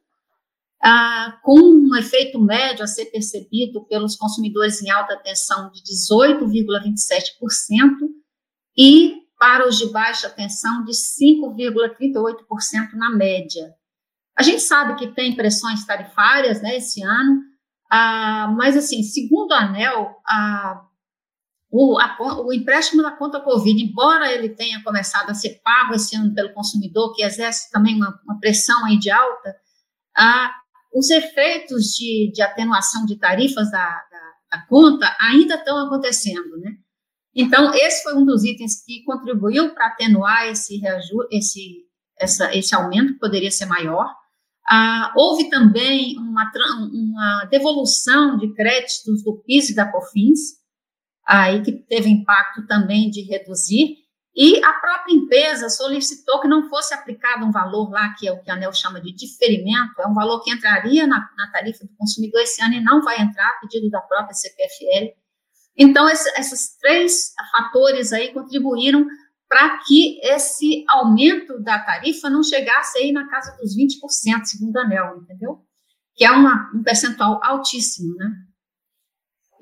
ah, 0.83 1.39
com 1.43 1.61
um 1.61 1.95
efeito 1.97 2.41
médio 2.41 2.83
a 2.83 2.87
ser 2.87 3.05
percebido 3.07 3.85
pelos 3.85 4.17
consumidores 4.17 4.83
em 4.83 4.89
alta 4.91 5.19
tensão 5.19 5.71
de 5.71 5.83
18,27% 5.83 8.09
e 8.77 9.17
para 9.39 9.69
os 9.69 9.77
de 9.77 9.93
baixa 9.93 10.31
tensão 10.31 10.83
de 10.85 10.93
5,38% 10.93 12.95
na 12.95 13.11
média. 13.11 13.75
A 14.39 14.43
gente 14.43 14.63
sabe 14.63 14.99
que 14.99 15.09
tem 15.15 15.37
pressões 15.37 15.85
tarifárias 15.85 16.63
né, 16.63 16.79
esse 16.79 17.03
ano, 17.03 17.43
ah, 17.91 18.55
mas, 18.57 18.75
assim, 18.77 19.03
segundo 19.03 19.53
a 19.53 19.65
ANEL, 19.65 20.17
a 20.27 20.87
o, 21.71 21.99
a, 22.01 22.17
o 22.45 22.53
empréstimo 22.53 23.03
da 23.03 23.13
conta 23.13 23.41
Covid, 23.41 23.81
embora 23.81 24.33
ele 24.33 24.49
tenha 24.49 24.83
começado 24.83 25.31
a 25.31 25.35
ser 25.35 25.61
pago 25.63 25.95
esse 25.95 26.17
ano 26.17 26.35
pelo 26.35 26.53
consumidor, 26.53 27.15
que 27.15 27.23
exerce 27.23 27.71
também 27.71 27.95
uma, 27.95 28.19
uma 28.25 28.41
pressão 28.41 28.85
aí 28.87 28.99
de 28.99 29.11
alta, 29.11 29.55
ah, 30.17 30.53
os 30.93 31.09
efeitos 31.11 31.95
de, 31.95 32.33
de, 32.35 32.43
atenuação 32.43 33.07
de 33.07 33.17
tarifas 33.17 33.71
da, 33.71 33.79
da, 33.79 34.59
da, 34.59 34.67
conta 34.67 35.17
ainda 35.21 35.55
estão 35.55 35.79
acontecendo, 35.87 36.59
né? 36.59 36.73
Então, 37.33 37.73
esse 37.73 38.03
foi 38.03 38.17
um 38.17 38.25
dos 38.25 38.43
itens 38.45 38.85
que 38.85 39.05
contribuiu 39.05 39.73
para 39.73 39.87
atenuar 39.87 40.49
esse, 40.49 40.81
esse, 41.31 41.87
essa, 42.19 42.53
esse 42.57 42.75
aumento, 42.75 43.13
que 43.13 43.21
poderia 43.21 43.53
ser 43.53 43.67
maior. 43.67 44.13
Ah, 44.69 45.13
houve 45.17 45.49
também 45.49 46.19
uma, 46.19 46.51
uma 46.93 47.45
devolução 47.45 48.37
de 48.37 48.53
créditos 48.53 49.23
do 49.23 49.41
PIS 49.47 49.71
e 49.71 49.75
da 49.77 49.91
COFINS, 49.91 50.60
aí 51.39 51.63
que 51.63 51.73
teve 51.73 52.09
impacto 52.09 52.67
também 52.67 53.09
de 53.09 53.23
reduzir, 53.23 53.99
e 54.35 54.63
a 54.65 54.73
própria 54.75 55.13
empresa 55.13 55.69
solicitou 55.69 56.41
que 56.41 56.49
não 56.49 56.69
fosse 56.69 56.95
aplicado 56.95 57.45
um 57.45 57.51
valor 57.51 57.91
lá, 57.91 58.15
que 58.15 58.29
é 58.29 58.33
o 58.33 58.41
que 58.41 58.51
a 58.51 58.55
ANEL 58.55 58.73
chama 58.73 59.01
de 59.01 59.13
diferimento, 59.13 60.01
é 60.01 60.07
um 60.07 60.15
valor 60.15 60.41
que 60.43 60.51
entraria 60.51 61.07
na, 61.07 61.29
na 61.37 61.51
tarifa 61.51 61.85
do 61.85 61.95
consumidor 61.97 62.41
esse 62.41 62.63
ano 62.63 62.75
e 62.75 62.81
não 62.81 63.03
vai 63.03 63.21
entrar, 63.21 63.49
a 63.49 63.61
pedido 63.61 63.91
da 63.91 64.01
própria 64.01 64.35
CPFL. 64.35 65.15
Então, 65.77 66.09
esse, 66.09 66.29
esses 66.39 66.77
três 66.79 67.33
fatores 67.53 68.13
aí 68.13 68.33
contribuíram 68.33 69.07
para 69.49 69.79
que 69.79 70.21
esse 70.23 70.85
aumento 70.89 71.61
da 71.61 71.81
tarifa 71.81 72.31
não 72.31 72.43
chegasse 72.43 72.99
aí 72.99 73.11
na 73.11 73.29
casa 73.29 73.57
dos 73.57 73.77
20%, 73.77 74.45
segundo 74.45 74.77
a 74.77 74.83
ANEL, 74.83 75.19
entendeu? 75.23 75.61
Que 76.15 76.25
é 76.25 76.31
uma, 76.31 76.71
um 76.73 76.83
percentual 76.85 77.41
altíssimo, 77.43 78.15
né? 78.15 78.31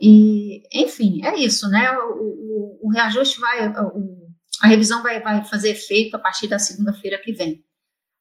E, 0.01 0.63
enfim, 0.73 1.25
é 1.25 1.37
isso, 1.37 1.69
né? 1.69 1.91
O, 1.99 2.13
o, 2.13 2.81
o 2.85 2.91
reajuste 2.91 3.41
vai, 3.41 3.69
o, 3.69 4.29
a 4.63 4.69
revisão 4.69 5.03
vai, 5.03 5.21
vai 5.21 5.45
fazer 5.45 5.71
efeito 5.71 6.17
a 6.17 6.21
partir 6.21 6.47
da 6.47 6.59
segunda-feira 6.59 7.19
que 7.19 7.33
vem. 7.33 7.65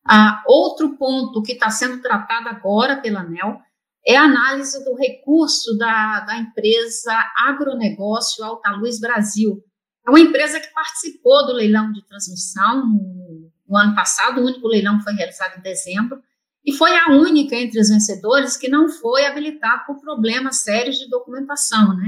Ah, 0.05 0.41
outro 0.47 0.97
ponto 0.97 1.43
que 1.43 1.53
está 1.53 1.69
sendo 1.69 2.01
tratado 2.01 2.47
agora 2.47 3.01
pela 3.01 3.21
ANEL 3.21 3.59
é 4.07 4.15
a 4.15 4.23
análise 4.23 4.83
do 4.85 4.95
recurso 4.95 5.77
da, 5.77 6.21
da 6.21 6.37
empresa 6.37 7.13
Agronegócio 7.45 8.43
Alta 8.43 8.71
Luz 8.71 8.99
Brasil. 8.99 9.61
É 10.05 10.09
uma 10.09 10.19
empresa 10.19 10.61
que 10.61 10.73
participou 10.73 11.45
do 11.45 11.51
leilão 11.51 11.91
de 11.91 12.05
transmissão 12.07 12.87
no, 12.87 13.51
no 13.67 13.77
ano 13.77 13.93
passado, 13.93 14.39
o 14.39 14.45
único 14.45 14.65
leilão 14.67 15.01
foi 15.01 15.11
realizado 15.13 15.59
em 15.59 15.61
dezembro, 15.61 16.23
e 16.67 16.73
foi 16.73 16.91
a 16.97 17.11
única 17.11 17.55
entre 17.55 17.79
os 17.79 17.87
vencedores 17.87 18.57
que 18.57 18.67
não 18.67 18.89
foi 18.89 19.25
habilitada 19.25 19.85
por 19.85 20.01
problemas 20.01 20.57
sérios 20.57 20.97
de 20.97 21.09
documentação, 21.09 21.95
né? 21.95 22.07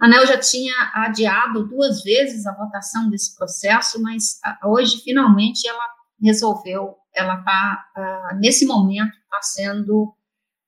A 0.00 0.06
ANEL 0.06 0.26
já 0.26 0.36
tinha 0.36 0.74
adiado 0.94 1.64
duas 1.68 2.02
vezes 2.02 2.44
a 2.44 2.56
votação 2.56 3.08
desse 3.08 3.36
processo, 3.36 4.02
mas 4.02 4.40
ah, 4.44 4.58
hoje, 4.64 5.00
finalmente, 5.02 5.66
ela 5.68 5.84
resolveu, 6.20 6.96
ela 7.14 7.38
está, 7.38 7.84
uh, 7.96 8.36
nesse 8.40 8.66
momento, 8.66 9.16
está 9.16 9.42
sendo 9.42 10.12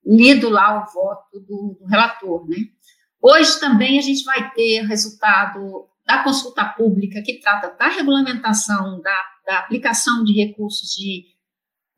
lido 0.05 0.49
lá 0.49 0.81
o 0.81 0.93
voto 0.93 1.39
do, 1.41 1.77
do, 1.81 1.85
relator, 1.87 2.47
né? 2.47 2.59
Hoje 3.21 3.59
também 3.59 3.99
a 3.99 4.01
gente 4.01 4.23
vai 4.23 4.51
ter 4.53 4.83
resultado 4.83 5.85
da 6.05 6.23
consulta 6.23 6.63
pública 6.63 7.21
que 7.21 7.39
trata 7.41 7.75
da 7.77 7.89
regulamentação 7.89 9.01
da, 9.01 9.25
da 9.45 9.59
aplicação 9.59 10.23
de 10.23 10.33
recursos 10.33 10.95
de 10.95 11.25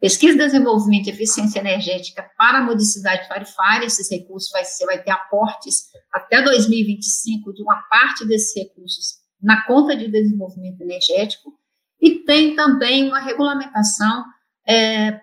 pesquisa, 0.04 0.38
desenvolvimento 0.38 1.08
e 1.08 1.12
eficiência 1.12 1.62
energética 1.62 2.30
para 2.38 2.58
a 2.58 2.62
modicidade 2.62 3.26
tarifária. 3.30 3.86
Esses 3.86 4.12
recursos 4.12 4.52
vai, 4.52 4.64
vai 4.86 5.02
ter 5.02 5.12
aportes 5.12 5.86
até 6.12 6.42
2025 6.42 7.54
de 7.54 7.64
uma 7.64 7.82
parte 7.84 8.28
desses 8.28 8.54
recursos 8.54 9.14
na 9.42 9.66
conta 9.66 9.96
de 9.96 10.10
desenvolvimento 10.12 10.82
energético. 10.82 11.58
E 12.02 12.20
tem 12.26 12.54
também 12.54 13.08
uma 13.08 13.22
regulamentação 13.22 14.26
é, 14.68 15.22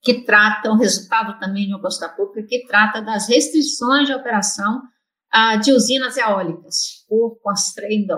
que 0.00 0.22
trata, 0.24 0.72
um 0.72 0.78
resultado 0.78 1.38
também 1.38 1.66
de 1.66 1.74
uma 1.74 1.82
consulta 1.82 2.08
pública, 2.08 2.48
que 2.48 2.66
trata 2.66 3.02
das 3.02 3.28
restrições 3.28 4.06
de 4.06 4.14
operação 4.14 4.80
uh, 5.34 5.60
de 5.60 5.70
usinas 5.70 6.16
eólicas, 6.16 7.04
por 7.06 7.38
constraint. 7.42 8.08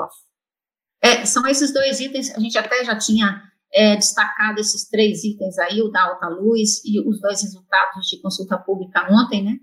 É, 1.03 1.27
são 1.27 1.45
esses 1.49 1.75
dois 1.75 1.99
itens, 1.99 2.31
a 2.33 2.39
gente 2.39 2.57
até 2.57 2.85
já 2.85 2.97
tinha 2.97 3.43
é, 3.73 3.97
destacado 3.97 4.61
esses 4.61 4.89
três 4.89 5.25
itens 5.25 5.59
aí, 5.59 5.83
o 5.83 5.89
da 5.89 6.05
alta 6.05 6.29
luz 6.29 6.85
e 6.85 7.01
os 7.01 7.21
dois 7.21 7.43
resultados 7.43 8.07
de 8.09 8.21
consulta 8.21 8.57
pública 8.59 9.07
ontem, 9.11 9.43
né? 9.43 9.57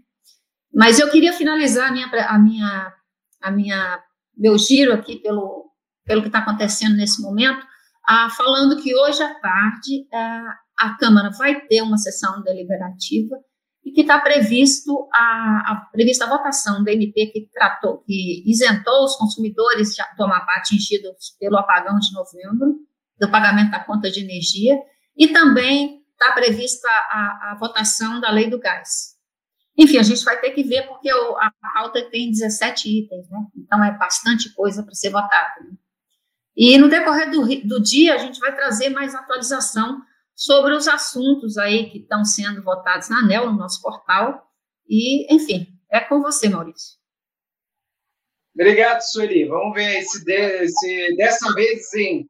Mas 0.74 1.00
eu 1.00 1.10
queria 1.10 1.34
finalizar 1.34 1.90
a 1.90 1.92
minha, 1.92 2.08
a 2.08 2.40
minha, 2.40 2.94
a 3.42 3.52
minha 3.52 4.04
meu 4.38 4.58
giro 4.58 4.94
aqui 4.94 5.18
pelo, 5.18 5.70
pelo 6.06 6.22
que 6.22 6.28
está 6.28 6.40
acontecendo 6.40 6.96
nesse 6.96 7.22
momento, 7.22 7.66
ah, 8.08 8.30
falando 8.30 8.82
que 8.82 8.96
hoje 8.96 9.22
à 9.22 9.34
tarde 9.40 10.08
ah, 10.14 10.56
a 10.80 10.98
Câmara 10.98 11.30
vai 11.32 11.62
ter 11.68 11.82
uma 11.82 11.98
sessão 11.98 12.42
deliberativa 12.42 13.36
e 13.84 13.92
que 13.92 14.02
está 14.02 14.20
previsto 14.20 15.08
a, 15.14 15.72
a, 15.72 15.90
prevista 15.92 16.26
a 16.26 16.30
votação 16.30 16.84
do 16.84 16.90
MP 16.90 17.28
que 17.28 17.50
tratou, 17.52 18.00
que 18.00 18.44
isentou 18.50 19.04
os 19.04 19.16
consumidores 19.16 19.96
do 20.18 20.24
Amapá 20.24 20.56
atingidos 20.58 21.36
pelo 21.40 21.58
apagão 21.58 21.98
de 22.00 22.14
novembro, 22.14 22.80
do 23.22 23.30
pagamento 23.30 23.70
da 23.70 23.80
conta 23.80 24.10
de 24.10 24.20
energia, 24.20 24.76
e 25.16 25.28
também 25.28 26.04
está 26.12 26.32
prevista 26.34 26.88
a, 26.90 27.52
a, 27.52 27.58
votação 27.60 28.20
da 28.20 28.32
lei 28.32 28.50
do 28.50 28.60
gás. 28.60 29.16
Enfim, 29.78 29.98
a 29.98 30.04
gente 30.04 30.24
vai 30.24 30.40
ter 30.42 30.52
que 30.52 30.64
ver, 30.64 30.88
porque 30.88 31.14
o, 31.14 31.38
a 31.38 31.52
pauta 31.74 32.10
tem 32.10 32.32
17 32.32 32.90
itens, 32.90 33.30
né? 33.30 33.40
Então 33.56 33.84
é 33.84 33.96
bastante 33.96 34.54
coisa 34.54 34.84
para 34.84 34.96
ser 34.96 35.12
votada. 35.12 35.62
Né? 35.62 35.76
E 36.56 36.78
no 36.78 36.90
decorrer 36.90 37.30
do, 37.30 37.46
do 37.68 37.82
dia, 37.82 38.16
a 38.16 38.18
gente 38.18 38.40
vai 38.40 38.56
trazer 38.56 38.90
mais 38.90 39.14
atualização 39.14 40.02
sobre 40.36 40.74
os 40.74 40.88
assuntos 40.88 41.58
aí 41.58 41.90
que 41.90 42.00
estão 42.00 42.26
sendo 42.26 42.64
votados 42.64 43.08
na 43.10 43.20
ANEL, 43.20 43.52
no 43.52 43.58
nosso 43.58 43.82
portal. 43.82 44.48
E, 44.90 45.34
enfim, 45.34 45.68
é 45.92 46.00
com 46.00 46.22
você, 46.22 46.50
Maurício. 46.50 47.00
Obrigado, 48.54 49.02
Sueli. 49.02 49.46
Vamos 49.48 49.74
ver 49.74 50.02
se, 50.04 50.26
de, 50.26 50.68
se 50.68 51.16
dessa 51.16 51.54
vez 51.54 51.90
sim, 51.90 52.28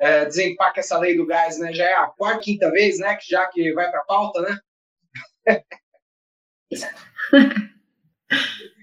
é, 0.00 0.24
desempaca 0.24 0.80
essa 0.80 0.98
lei 0.98 1.16
do 1.16 1.26
gás, 1.26 1.58
né? 1.58 1.72
Já 1.72 1.84
é 1.84 1.94
a 1.94 2.06
quarta, 2.06 2.40
quinta 2.40 2.70
vez, 2.70 2.98
né? 2.98 3.16
Que 3.16 3.28
já 3.28 3.46
que 3.48 3.72
vai 3.72 3.90
para 3.90 4.00
a 4.00 4.04
pauta, 4.04 4.40
né? 4.42 4.58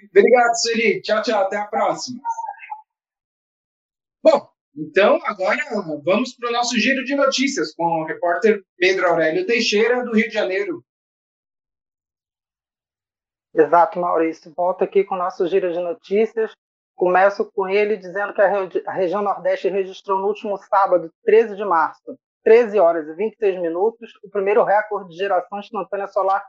Obrigado, 0.10 0.56
Sueli. 0.56 1.02
Tchau, 1.02 1.21
tchau. 1.21 1.43
Até 1.43 1.58
a 1.58 1.65
próxima. 1.65 2.21
Bom, 4.24 4.50
então, 4.76 5.19
agora 5.24 5.58
vamos 6.04 6.36
para 6.36 6.50
o 6.50 6.54
nosso 6.54 6.78
giro 6.80 7.04
de 7.04 7.15
notícias 7.15 7.74
com 7.74 7.84
o 7.84 8.06
repórter 8.06 8.63
Pedro 8.78 9.08
Aurélio 9.08 9.45
Teixeira, 9.45 10.04
do 10.04 10.13
Rio 10.13 10.28
de 10.28 10.34
Janeiro. 10.34 10.84
Exato, 13.54 14.00
Maurício. 14.00 14.54
Volto 14.56 14.84
aqui 14.84 15.04
com 15.04 15.15
o 15.15 15.17
nosso 15.17 15.45
giro 15.47 15.74
de 15.74 15.80
notícias. 15.80 16.52
Começo 17.02 17.52
com 17.56 17.68
ele 17.68 17.98
dizendo 17.98 18.32
que 18.32 18.44
a, 18.44 18.92
região 18.92 19.24
Nordeste 19.24 19.68
registrou 19.68 20.20
no 20.20 20.28
último 20.28 20.56
sábado, 20.58 21.12
13 21.26 21.56
de 21.56 21.66
março, 21.66 22.16
13 22.44 22.80
horas 22.80 23.08
e 23.08 23.16
26 23.16 23.60
minutos, 23.60 24.12
o 24.24 24.30
primeiro 24.30 24.64
recorde 24.64 25.10
de 25.10 25.18
geração 25.18 25.58
instantânea 25.58 26.06
solar 26.06 26.46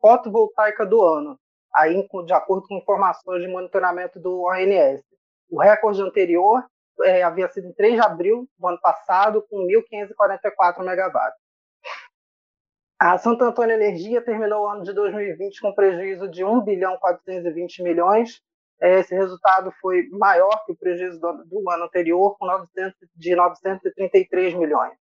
fotovoltaica 0.00 0.86
do 0.86 1.02
ano, 1.04 1.36
aí 1.74 2.08
de 2.24 2.32
acordo 2.32 2.68
com 2.68 2.76
informações 2.76 3.42
de 3.42 3.48
monitoramento 3.48 4.20
do 4.20 4.44
ONS. 4.44 5.02
O 5.50 5.60
recorde 5.60 6.00
anterior 6.00 6.64
é, 7.02 7.24
havia 7.24 7.48
sido 7.48 7.66
em 7.66 7.72
3 7.72 7.94
de 7.94 8.00
abril 8.00 8.48
do 8.56 8.68
ano 8.68 8.78
passado, 8.80 9.44
com 9.50 9.66
1.544 9.66 10.78
megawatts. 10.84 11.42
A 13.00 13.18
Santo 13.18 13.42
Antônio 13.42 13.74
Energia 13.74 14.22
terminou 14.22 14.62
o 14.62 14.68
ano 14.68 14.84
de 14.84 14.92
2020 14.92 15.60
com 15.60 15.74
prejuízo 15.74 16.28
de 16.28 16.44
1 16.44 16.60
bilhão 16.60 16.96
420 16.98 17.82
milhões. 17.82 18.40
É, 18.80 19.00
esse 19.00 19.14
resultado 19.14 19.72
foi 19.80 20.08
maior 20.10 20.64
que 20.64 20.72
o 20.72 20.76
prejuízo 20.76 21.20
do, 21.20 21.44
do 21.44 21.70
ano 21.70 21.84
anterior, 21.84 22.36
com 22.38 22.46
900, 22.46 22.94
de 23.16 23.34
933 23.34 24.54
milhões. 24.54 24.96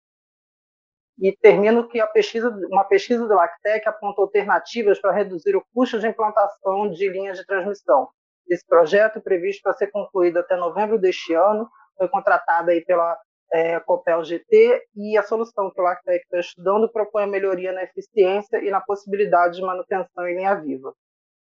E 1.18 1.36
termino 1.36 1.88
que 1.88 2.04
pesquisa, 2.08 2.50
uma 2.70 2.84
pesquisa 2.84 3.26
do 3.26 3.34
Lactec 3.34 3.86
aponta 3.88 4.20
alternativas 4.20 5.00
para 5.00 5.12
reduzir 5.12 5.54
o 5.56 5.64
custo 5.72 5.98
de 6.00 6.08
implantação 6.08 6.90
de 6.90 7.08
linhas 7.08 7.38
de 7.38 7.46
transmissão. 7.46 8.08
Esse 8.48 8.66
projeto, 8.66 9.20
previsto 9.20 9.62
para 9.62 9.72
ser 9.74 9.90
concluído 9.90 10.38
até 10.38 10.56
novembro 10.56 10.98
deste 10.98 11.32
ano, 11.32 11.68
foi 11.96 12.08
contratada 12.08 12.72
aí 12.72 12.84
pela 12.84 13.16
é, 13.52 13.78
Copel 13.80 14.24
GT 14.24 14.82
e 14.96 15.16
a 15.16 15.22
solução 15.22 15.70
que 15.70 15.80
o 15.80 15.84
Lactec 15.84 16.24
está 16.24 16.40
estudando 16.40 16.90
propõe 16.90 17.24
a 17.24 17.26
melhoria 17.26 17.72
na 17.72 17.84
eficiência 17.84 18.58
e 18.58 18.70
na 18.70 18.80
possibilidade 18.80 19.56
de 19.56 19.62
manutenção 19.62 20.26
em 20.26 20.36
linha 20.36 20.54
viva. 20.54 20.92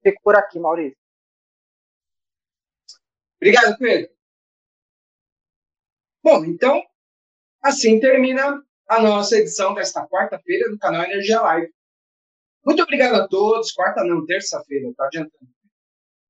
Fico 0.02 0.20
por 0.22 0.36
aqui, 0.36 0.58
Maurício. 0.58 1.07
Obrigado, 3.40 3.78
Pedro. 3.78 4.10
Bom, 6.22 6.44
então, 6.44 6.82
assim 7.62 8.00
termina 8.00 8.62
a 8.88 9.02
nossa 9.02 9.36
edição 9.36 9.74
desta 9.74 10.06
quarta-feira 10.06 10.70
do 10.70 10.78
canal 10.78 11.04
Energia 11.04 11.40
Live. 11.40 11.72
Muito 12.64 12.82
obrigado 12.82 13.14
a 13.14 13.28
todos. 13.28 13.72
Quarta 13.72 14.04
não, 14.04 14.26
terça-feira, 14.26 14.92
tá 14.96 15.06
adiantando. 15.06 15.50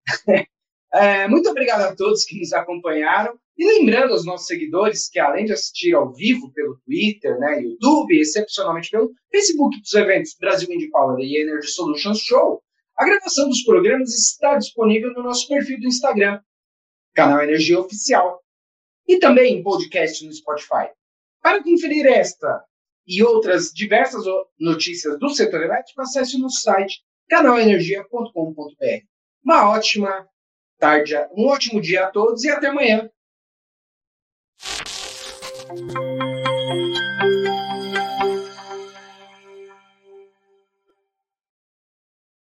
é, 0.93 1.29
muito 1.29 1.49
obrigado 1.49 1.83
a 1.83 1.97
todos 1.97 2.25
que 2.25 2.39
nos 2.39 2.53
acompanharam. 2.53 3.39
E 3.57 3.67
lembrando 3.67 4.13
aos 4.13 4.25
nossos 4.25 4.47
seguidores 4.47 5.09
que, 5.09 5.19
além 5.19 5.45
de 5.45 5.53
assistir 5.53 5.95
ao 5.95 6.13
vivo 6.13 6.53
pelo 6.53 6.79
Twitter, 6.85 7.39
né, 7.41 7.61
YouTube, 7.61 8.21
excepcionalmente 8.21 8.91
pelo 8.91 9.13
Facebook 9.33 9.81
dos 9.81 9.93
eventos 9.95 10.37
Brasil 10.39 10.73
Indie 10.73 10.91
Power 10.91 11.19
e 11.19 11.43
Energy 11.43 11.69
Solutions 11.69 12.21
Show, 12.21 12.63
a 12.97 13.05
gravação 13.05 13.49
dos 13.49 13.65
programas 13.65 14.11
está 14.15 14.57
disponível 14.57 15.13
no 15.13 15.23
nosso 15.23 15.49
perfil 15.49 15.81
do 15.81 15.87
Instagram, 15.87 16.41
canal 17.19 17.43
Energia 17.43 17.81
Oficial, 17.81 18.41
e 19.09 19.19
também 19.19 19.61
podcast 19.61 20.25
no 20.25 20.33
Spotify. 20.33 20.89
Para 21.43 21.61
conferir 21.65 22.07
esta 22.07 22.65
e 23.05 23.25
outras 23.25 23.73
diversas 23.73 24.25
notícias 24.57 25.19
do 25.19 25.29
setor 25.29 25.65
elétrico, 25.65 26.01
acesse 26.01 26.37
o 26.37 26.39
nosso 26.39 26.61
site 26.61 27.03
canalenergia.com.br. 27.29 29.05
Uma 29.45 29.69
ótima 29.69 30.29
tarde, 30.79 31.17
um 31.37 31.47
ótimo 31.49 31.81
dia 31.81 32.05
a 32.05 32.11
todos 32.13 32.45
e 32.45 32.51
até 32.51 32.69
amanhã. 32.69 33.11